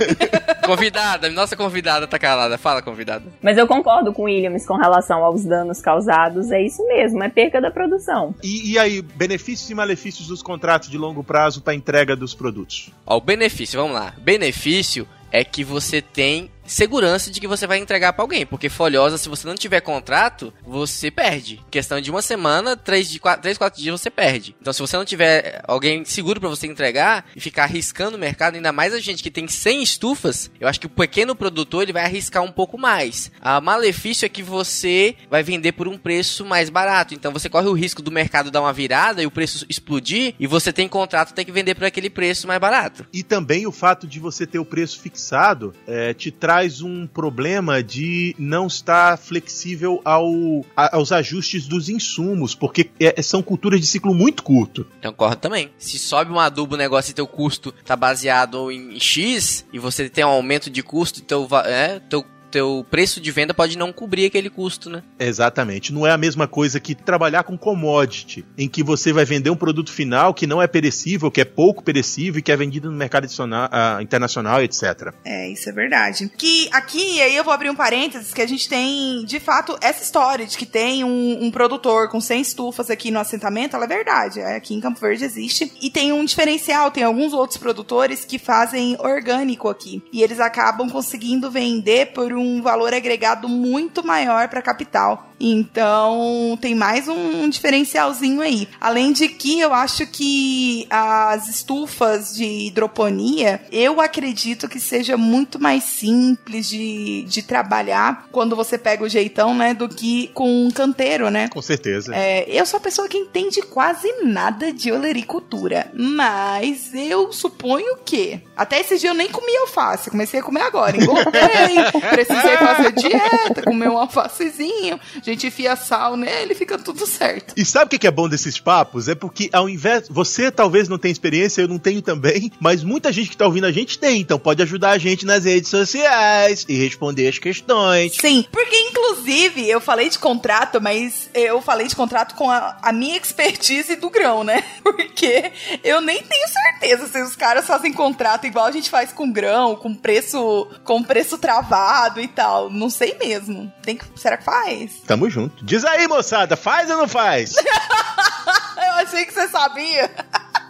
Convidada, 0.64 1.28
nossa 1.28 1.54
convidada 1.54 2.06
tá 2.06 2.18
calada. 2.18 2.56
Fala, 2.56 2.80
convidada. 2.80 3.24
Mas 3.42 3.58
eu 3.58 3.66
concordo 3.66 4.10
com 4.12 4.22
o 4.22 4.24
Williams 4.24 4.64
com 4.64 4.76
relação 4.76 5.22
aos 5.22 5.44
danos 5.44 5.82
causados. 5.82 6.50
É 6.50 6.62
isso 6.62 6.86
mesmo, 6.88 7.22
é 7.22 7.28
perca 7.28 7.60
da 7.60 7.70
produção. 7.70 8.34
E, 8.42 8.72
e 8.72 8.78
aí, 8.78 9.02
benefícios 9.02 9.68
e 9.68 9.74
malefícios 9.74 10.28
dos 10.28 10.42
contratos 10.42 10.88
de 10.88 10.96
longo 10.96 11.22
prazo 11.22 11.60
para 11.60 11.74
entrega 11.74 12.16
dos 12.16 12.34
produtos? 12.34 12.90
Ó, 13.04 13.18
o 13.18 13.20
benefício, 13.20 13.78
vamos 13.78 13.94
lá. 13.94 14.14
Benefício 14.18 15.06
é 15.30 15.42
que 15.42 15.64
você 15.64 16.00
tem 16.00 16.48
segurança 16.66 17.30
de 17.30 17.40
que 17.40 17.46
você 17.46 17.66
vai 17.66 17.78
entregar 17.78 18.12
pra 18.12 18.22
alguém, 18.22 18.46
porque 18.46 18.68
folhosa, 18.68 19.18
se 19.18 19.28
você 19.28 19.46
não 19.46 19.54
tiver 19.54 19.80
contrato, 19.80 20.52
você 20.64 21.10
perde. 21.10 21.60
Em 21.66 21.70
questão 21.70 22.00
de 22.00 22.10
uma 22.10 22.22
semana, 22.22 22.76
três, 22.76 23.10
de 23.10 23.18
quatro, 23.18 23.42
três, 23.42 23.58
quatro 23.58 23.80
dias 23.80 24.00
você 24.00 24.10
perde. 24.10 24.56
Então, 24.60 24.72
se 24.72 24.80
você 24.80 24.96
não 24.96 25.04
tiver 25.04 25.62
alguém 25.66 26.04
seguro 26.04 26.40
pra 26.40 26.48
você 26.48 26.66
entregar 26.66 27.26
e 27.34 27.40
ficar 27.40 27.64
arriscando 27.64 28.16
o 28.16 28.20
mercado, 28.20 28.56
ainda 28.56 28.72
mais 28.72 28.94
a 28.94 29.00
gente 29.00 29.22
que 29.22 29.30
tem 29.30 29.46
100 29.46 29.82
estufas, 29.82 30.50
eu 30.60 30.68
acho 30.68 30.80
que 30.80 30.86
o 30.86 30.90
pequeno 30.90 31.34
produtor 31.34 31.82
ele 31.82 31.92
vai 31.92 32.04
arriscar 32.04 32.42
um 32.42 32.52
pouco 32.52 32.78
mais. 32.78 33.30
A 33.40 33.60
malefício 33.60 34.26
é 34.26 34.28
que 34.28 34.42
você 34.42 35.16
vai 35.30 35.42
vender 35.42 35.72
por 35.72 35.88
um 35.88 35.98
preço 35.98 36.44
mais 36.44 36.70
barato. 36.70 37.14
Então, 37.14 37.32
você 37.32 37.48
corre 37.48 37.68
o 37.68 37.72
risco 37.72 38.02
do 38.02 38.10
mercado 38.10 38.50
dar 38.50 38.60
uma 38.60 38.72
virada 38.72 39.22
e 39.22 39.26
o 39.26 39.30
preço 39.30 39.66
explodir 39.68 40.34
e 40.38 40.46
você 40.46 40.72
tem 40.72 40.88
contrato 40.88 41.34
tem 41.34 41.44
que 41.44 41.52
vender 41.52 41.74
por 41.74 41.84
aquele 41.84 42.08
preço 42.08 42.46
mais 42.46 42.60
barato. 42.60 43.06
E 43.12 43.22
também 43.22 43.66
o 43.66 43.72
fato 43.72 44.06
de 44.06 44.18
você 44.18 44.46
ter 44.46 44.58
o 44.58 44.64
preço 44.64 45.00
fixado 45.00 45.74
é, 45.86 46.14
te 46.14 46.30
traz 46.30 46.53
um 46.82 47.06
problema 47.06 47.82
de 47.82 48.34
não 48.38 48.66
estar 48.66 49.16
flexível 49.18 50.00
ao, 50.04 50.30
a- 50.76 50.96
aos 50.96 51.12
ajustes 51.12 51.66
dos 51.66 51.88
insumos, 51.88 52.54
porque 52.54 52.90
é, 53.00 53.20
são 53.22 53.42
culturas 53.42 53.80
de 53.80 53.86
ciclo 53.86 54.14
muito 54.14 54.42
curto. 54.42 54.86
Concordo 55.02 55.36
também. 55.36 55.70
Se 55.78 55.98
sobe 55.98 56.30
um 56.32 56.38
adubo, 56.40 56.74
o 56.74 56.78
negócio 56.78 57.10
e 57.10 57.14
teu 57.14 57.26
custo 57.26 57.72
tá 57.84 57.96
baseado 57.96 58.70
em 58.70 58.98
X 58.98 59.64
e 59.72 59.78
você 59.78 60.08
tem 60.08 60.24
um 60.24 60.28
aumento 60.28 60.70
de 60.70 60.82
custo, 60.82 61.20
teu, 61.20 61.46
va- 61.46 61.66
é, 61.66 62.00
teu, 62.00 62.24
teu 62.54 62.86
preço 62.88 63.20
de 63.20 63.30
venda 63.32 63.52
pode 63.52 63.76
não 63.76 63.92
cobrir 63.92 64.26
aquele 64.26 64.48
custo, 64.48 64.88
né? 64.88 65.02
Exatamente. 65.18 65.92
Não 65.92 66.06
é 66.06 66.12
a 66.12 66.16
mesma 66.16 66.46
coisa 66.46 66.78
que 66.78 66.94
trabalhar 66.94 67.42
com 67.42 67.58
commodity, 67.58 68.44
em 68.56 68.68
que 68.68 68.82
você 68.82 69.12
vai 69.12 69.24
vender 69.24 69.50
um 69.50 69.56
produto 69.56 69.90
final 69.92 70.32
que 70.32 70.46
não 70.46 70.62
é 70.62 70.66
perecível, 70.68 71.30
que 71.30 71.40
é 71.40 71.44
pouco 71.44 71.82
perecível 71.82 72.38
e 72.38 72.42
que 72.42 72.52
é 72.52 72.56
vendido 72.56 72.90
no 72.90 72.96
mercado 72.96 73.24
adicional- 73.24 73.68
ah, 73.72 73.98
internacional, 74.00 74.62
etc. 74.62 75.12
É, 75.24 75.50
isso 75.50 75.68
é 75.68 75.72
verdade. 75.72 76.30
Que 76.38 76.68
aqui, 76.72 77.20
aí 77.20 77.34
eu 77.34 77.42
vou 77.42 77.52
abrir 77.52 77.70
um 77.70 77.74
parênteses, 77.74 78.32
que 78.32 78.40
a 78.40 78.46
gente 78.46 78.68
tem, 78.68 79.24
de 79.24 79.40
fato, 79.40 79.76
essa 79.80 80.02
história 80.02 80.46
de 80.46 80.56
que 80.56 80.66
tem 80.66 81.02
um, 81.02 81.44
um 81.44 81.50
produtor 81.50 82.08
com 82.08 82.20
100 82.20 82.40
estufas 82.40 82.88
aqui 82.88 83.10
no 83.10 83.18
assentamento, 83.18 83.74
ela 83.74 83.84
é 83.84 83.88
verdade. 83.88 84.38
É, 84.40 84.56
aqui 84.56 84.74
em 84.74 84.80
Campo 84.80 85.00
Verde 85.00 85.24
existe. 85.24 85.72
E 85.82 85.90
tem 85.90 86.12
um 86.12 86.24
diferencial, 86.24 86.90
tem 86.90 87.02
alguns 87.02 87.32
outros 87.32 87.58
produtores 87.58 88.24
que 88.24 88.38
fazem 88.38 88.96
orgânico 89.00 89.68
aqui. 89.68 90.02
E 90.12 90.22
eles 90.22 90.38
acabam 90.38 90.88
conseguindo 90.88 91.50
vender 91.50 92.12
por 92.12 92.32
um 92.32 92.43
valor 92.62 92.92
agregado 92.92 93.48
muito 93.48 94.06
maior 94.06 94.48
para 94.48 94.60
a 94.60 94.62
capital. 94.62 95.30
Então 95.40 96.56
tem 96.60 96.74
mais 96.74 97.08
um, 97.08 97.42
um 97.42 97.48
diferencialzinho 97.48 98.40
aí. 98.40 98.68
Além 98.80 99.12
de 99.12 99.28
que 99.28 99.60
eu 99.60 99.72
acho 99.74 100.06
que 100.06 100.86
as 100.88 101.48
estufas 101.48 102.34
de 102.34 102.44
hidroponia, 102.68 103.60
eu 103.70 104.00
acredito 104.00 104.68
que 104.68 104.80
seja 104.80 105.16
muito 105.16 105.60
mais 105.60 105.84
simples 105.84 106.68
de, 106.68 107.22
de 107.22 107.42
trabalhar 107.42 108.26
quando 108.30 108.56
você 108.56 108.78
pega 108.78 109.04
o 109.04 109.08
jeitão, 109.08 109.54
né? 109.54 109.74
Do 109.74 109.88
que 109.88 110.28
com 110.28 110.66
um 110.66 110.70
canteiro, 110.70 111.30
né? 111.30 111.48
Com 111.48 111.62
certeza. 111.62 112.14
É, 112.14 112.44
eu 112.48 112.64
sou 112.64 112.78
a 112.78 112.80
pessoa 112.80 113.08
que 113.08 113.18
entende 113.18 113.60
quase 113.62 114.10
nada 114.22 114.72
de 114.72 114.92
olericultura, 114.92 115.90
mas 115.94 116.94
eu 116.94 117.32
suponho 117.32 117.98
que 118.04 118.40
até 118.56 118.80
esse 118.80 118.98
dia 118.98 119.10
eu 119.10 119.14
nem 119.14 119.28
comi 119.28 119.54
alface, 119.58 120.10
comecei 120.10 120.40
a 120.40 120.42
comer 120.42 120.62
agora, 120.62 120.96
engordei, 120.96 121.76
precisei 122.40 122.56
fazer 122.56 122.92
dieta, 122.92 123.62
comer 123.62 123.88
um 123.88 123.98
alfacezinho, 123.98 124.98
a 125.16 125.24
gente 125.24 125.46
enfia 125.46 125.76
sal 125.76 126.16
nele, 126.16 126.54
fica 126.54 126.78
tudo 126.78 127.06
certo. 127.06 127.54
E 127.56 127.64
sabe 127.64 127.96
o 127.96 127.98
que 127.98 128.06
é 128.06 128.10
bom 128.10 128.28
desses 128.28 128.58
papos? 128.58 129.08
É 129.08 129.14
porque 129.14 129.48
ao 129.52 129.68
invés. 129.68 130.08
Você 130.08 130.50
talvez 130.50 130.88
não 130.88 130.98
tenha 130.98 131.12
experiência, 131.12 131.62
eu 131.62 131.68
não 131.68 131.78
tenho 131.78 132.02
também, 132.02 132.50
mas 132.60 132.82
muita 132.82 133.12
gente 133.12 133.30
que 133.30 133.36
tá 133.36 133.46
ouvindo 133.46 133.66
a 133.66 133.72
gente 133.72 133.98
tem, 133.98 134.20
então 134.20 134.38
pode 134.38 134.62
ajudar 134.62 134.90
a 134.90 134.98
gente 134.98 135.24
nas 135.24 135.44
redes 135.44 135.70
sociais 135.70 136.64
e 136.68 136.74
responder 136.74 137.28
as 137.28 137.38
questões. 137.38 138.16
Sim, 138.20 138.46
porque 138.50 138.76
inclusive 138.76 139.68
eu 139.68 139.80
falei 139.80 140.08
de 140.08 140.18
contrato, 140.18 140.80
mas 140.80 141.28
eu 141.34 141.60
falei 141.60 141.86
de 141.86 141.96
contrato 141.96 142.34
com 142.34 142.50
a, 142.50 142.76
a 142.82 142.92
minha 142.92 143.16
expertise 143.16 143.96
do 143.96 144.10
grão, 144.10 144.44
né? 144.44 144.62
Porque 144.82 145.52
eu 145.82 146.00
nem 146.00 146.22
tenho 146.22 146.48
certeza 146.48 147.08
se 147.08 147.22
os 147.22 147.34
caras 147.34 147.66
fazem 147.66 147.92
contrato 147.92 148.46
igual 148.46 148.66
a 148.66 148.72
gente 148.72 148.90
faz 148.90 149.12
com 149.12 149.30
grão, 149.30 149.74
com 149.74 149.94
preço, 149.94 150.68
com 150.84 151.02
preço 151.02 151.38
travado 151.38 152.13
e 152.20 152.28
tal. 152.28 152.70
Não 152.70 152.90
sei 152.90 153.16
mesmo. 153.18 153.72
Tem 153.82 153.96
que, 153.96 154.04
será 154.16 154.36
que 154.36 154.44
faz? 154.44 154.92
Tamo 155.06 155.28
junto. 155.28 155.64
Diz 155.64 155.84
aí, 155.84 156.06
moçada, 156.08 156.56
faz 156.56 156.90
ou 156.90 156.98
não 156.98 157.08
faz? 157.08 157.54
eu 158.76 158.92
achei 158.94 159.24
que 159.24 159.32
você 159.32 159.48
sabia. 159.48 160.10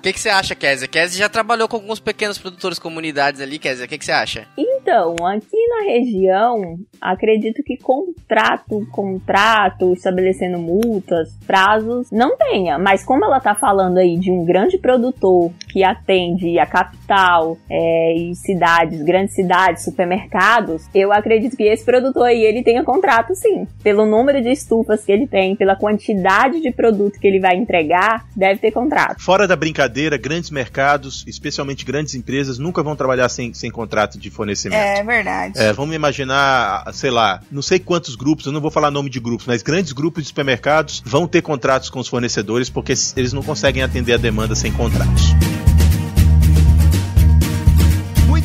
O 0.05 0.07
que, 0.07 0.13
que 0.13 0.21
você 0.21 0.29
acha, 0.29 0.55
Kézia? 0.55 0.87
Kézia 0.87 1.21
já 1.21 1.31
trabalhou 1.31 1.67
com 1.67 1.77
alguns 1.77 1.99
pequenos 1.99 2.37
produtores 2.37 2.79
comunidades 2.79 3.41
ali, 3.41 3.59
Kézia. 3.59 3.87
O 3.87 3.89
que, 3.89 3.97
que 3.97 4.05
você 4.05 4.13
acha? 4.13 4.47
Então, 4.55 5.17
aqui 5.27 5.67
na 5.67 5.85
região, 5.91 6.77
acredito 7.01 7.63
que 7.63 7.79
contrato, 7.79 8.87
contrato, 8.93 9.95
estabelecendo 9.95 10.59
multas, 10.59 11.31
prazos, 11.47 12.11
não 12.11 12.37
tenha. 12.37 12.79
Mas 12.79 13.03
como 13.03 13.25
ela 13.25 13.41
tá 13.41 13.55
falando 13.55 13.97
aí 13.97 14.19
de 14.19 14.31
um 14.31 14.45
grande 14.45 14.77
produtor 14.77 15.51
que 15.73 15.83
atende 15.83 16.59
a 16.59 16.67
capital 16.67 17.57
é, 17.71 18.15
e 18.15 18.35
cidades, 18.35 19.01
grandes 19.01 19.35
cidades, 19.35 19.85
supermercados, 19.85 20.83
eu 20.95 21.15
acredito 21.15 21.57
que 21.57 21.63
esse 21.63 21.83
produtor 21.83 22.25
aí, 22.25 22.43
ele 22.43 22.63
tenha 22.63 22.85
contrato 22.85 23.35
sim. 23.35 23.67
Pelo 23.83 24.05
número 24.05 24.43
de 24.43 24.51
estufas 24.51 25.03
que 25.03 25.11
ele 25.11 25.27
tem, 25.27 25.57
pela 25.57 25.77
quantidade 25.77 26.61
de 26.61 26.71
produto 26.71 27.19
que 27.19 27.27
ele 27.27 27.41
vai 27.41 27.57
entregar, 27.57 28.27
deve 28.37 28.61
ter 28.61 28.71
contrato. 28.71 29.23
Fora 29.23 29.49
da 29.49 29.57
brincadeira, 29.57 29.94
grandes 30.21 30.51
mercados, 30.51 31.25
especialmente 31.27 31.85
grandes 31.85 32.15
empresas, 32.15 32.59
nunca 32.59 32.83
vão 32.83 32.97
trabalhar 32.97 33.29
sem, 33.29 33.53
sem 33.55 33.71
contrato 33.71 34.19
de 34.19 34.31
fornecimento. 34.31 34.81
É 34.81 35.03
verdade. 35.03 35.59
É, 35.59 35.73
vamos 35.73 35.95
imaginar, 35.95 36.85
sei 36.93 37.11
lá, 37.11 37.41
não 37.51 37.63
sei 37.63 37.79
quantos 37.79 38.15
grupos, 38.17 38.47
eu 38.47 38.53
não 38.53 38.61
vou 38.61 38.71
falar 38.71 38.91
nome 38.91 39.11
de 39.11 39.21
grupos, 39.21 39.47
mas 39.47 39.63
grandes 39.63 39.93
grupos 39.93 40.23
de 40.23 40.29
supermercados 40.29 41.03
vão 41.05 41.27
ter 41.27 41.43
contratos 41.43 41.91
com 41.91 42.01
os 42.01 42.09
fornecedores 42.09 42.69
porque 42.69 42.95
eles 43.17 43.33
não 43.33 43.43
conseguem 43.43 43.83
atender 43.83 44.15
a 44.15 44.19
demanda 44.19 44.55
sem 44.55 44.73
contratos. 44.73 45.35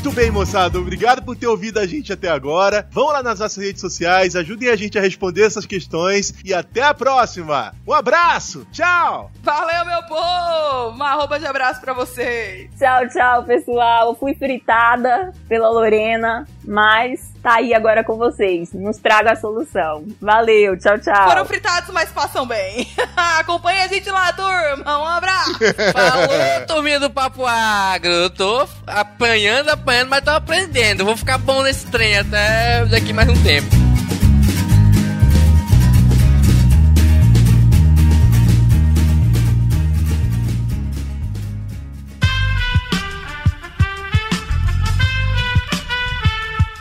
Muito 0.09 0.21
bem, 0.21 0.31
moçada. 0.31 0.79
Obrigado 0.79 1.23
por 1.23 1.37
ter 1.37 1.45
ouvido 1.45 1.77
a 1.77 1.85
gente 1.85 2.11
até 2.11 2.29
agora. 2.29 2.87
Vão 2.89 3.09
lá 3.09 3.21
nas 3.21 3.39
nossas 3.39 3.63
redes 3.63 3.79
sociais, 3.79 4.35
ajudem 4.35 4.67
a 4.67 4.75
gente 4.75 4.97
a 4.97 5.01
responder 5.01 5.43
essas 5.43 5.67
questões 5.67 6.33
e 6.43 6.51
até 6.51 6.81
a 6.81 6.95
próxima. 6.95 7.75
Um 7.87 7.93
abraço. 7.93 8.65
Tchau. 8.71 9.29
Valeu, 9.43 9.85
meu 9.85 10.01
povo! 10.07 10.95
Uma 10.95 11.11
arroba 11.11 11.39
de 11.39 11.45
abraço 11.45 11.79
pra 11.79 11.93
vocês. 11.93 12.71
Tchau, 12.75 13.07
tchau, 13.07 13.43
pessoal. 13.43 14.15
Fui 14.15 14.33
fritada 14.33 15.31
pela 15.47 15.69
Lorena, 15.69 16.47
mas 16.69 17.33
tá 17.41 17.55
aí 17.55 17.73
agora 17.73 18.03
com 18.03 18.15
vocês. 18.15 18.71
Nos 18.73 18.97
traga 18.97 19.31
a 19.31 19.35
solução. 19.35 20.05
Valeu, 20.21 20.77
tchau, 20.77 20.99
tchau. 20.99 21.27
Foram 21.27 21.43
fritados, 21.43 21.89
mas 21.91 22.11
passam 22.11 22.45
bem. 22.45 22.87
Acompanha 23.39 23.85
a 23.85 23.87
gente 23.87 24.07
lá, 24.11 24.31
turma. 24.31 24.99
Um 24.99 25.05
abraço. 25.05 25.57
Falou, 25.91 26.27
turminha 26.67 26.99
do 26.99 27.09
Papo 27.09 27.43
Agro. 27.43 28.11
Eu 28.11 28.29
tô 28.29 28.67
apanhando, 28.85 29.69
apanhando, 29.69 30.09
mas 30.09 30.23
tô 30.23 30.29
aprendendo. 30.29 31.03
Vou 31.03 31.17
ficar 31.17 31.39
bom 31.39 31.63
nesse 31.63 31.87
trem 31.87 32.19
até 32.19 32.85
daqui 32.85 33.13
mais 33.13 33.27
um 33.27 33.43
tempo. 33.43 33.88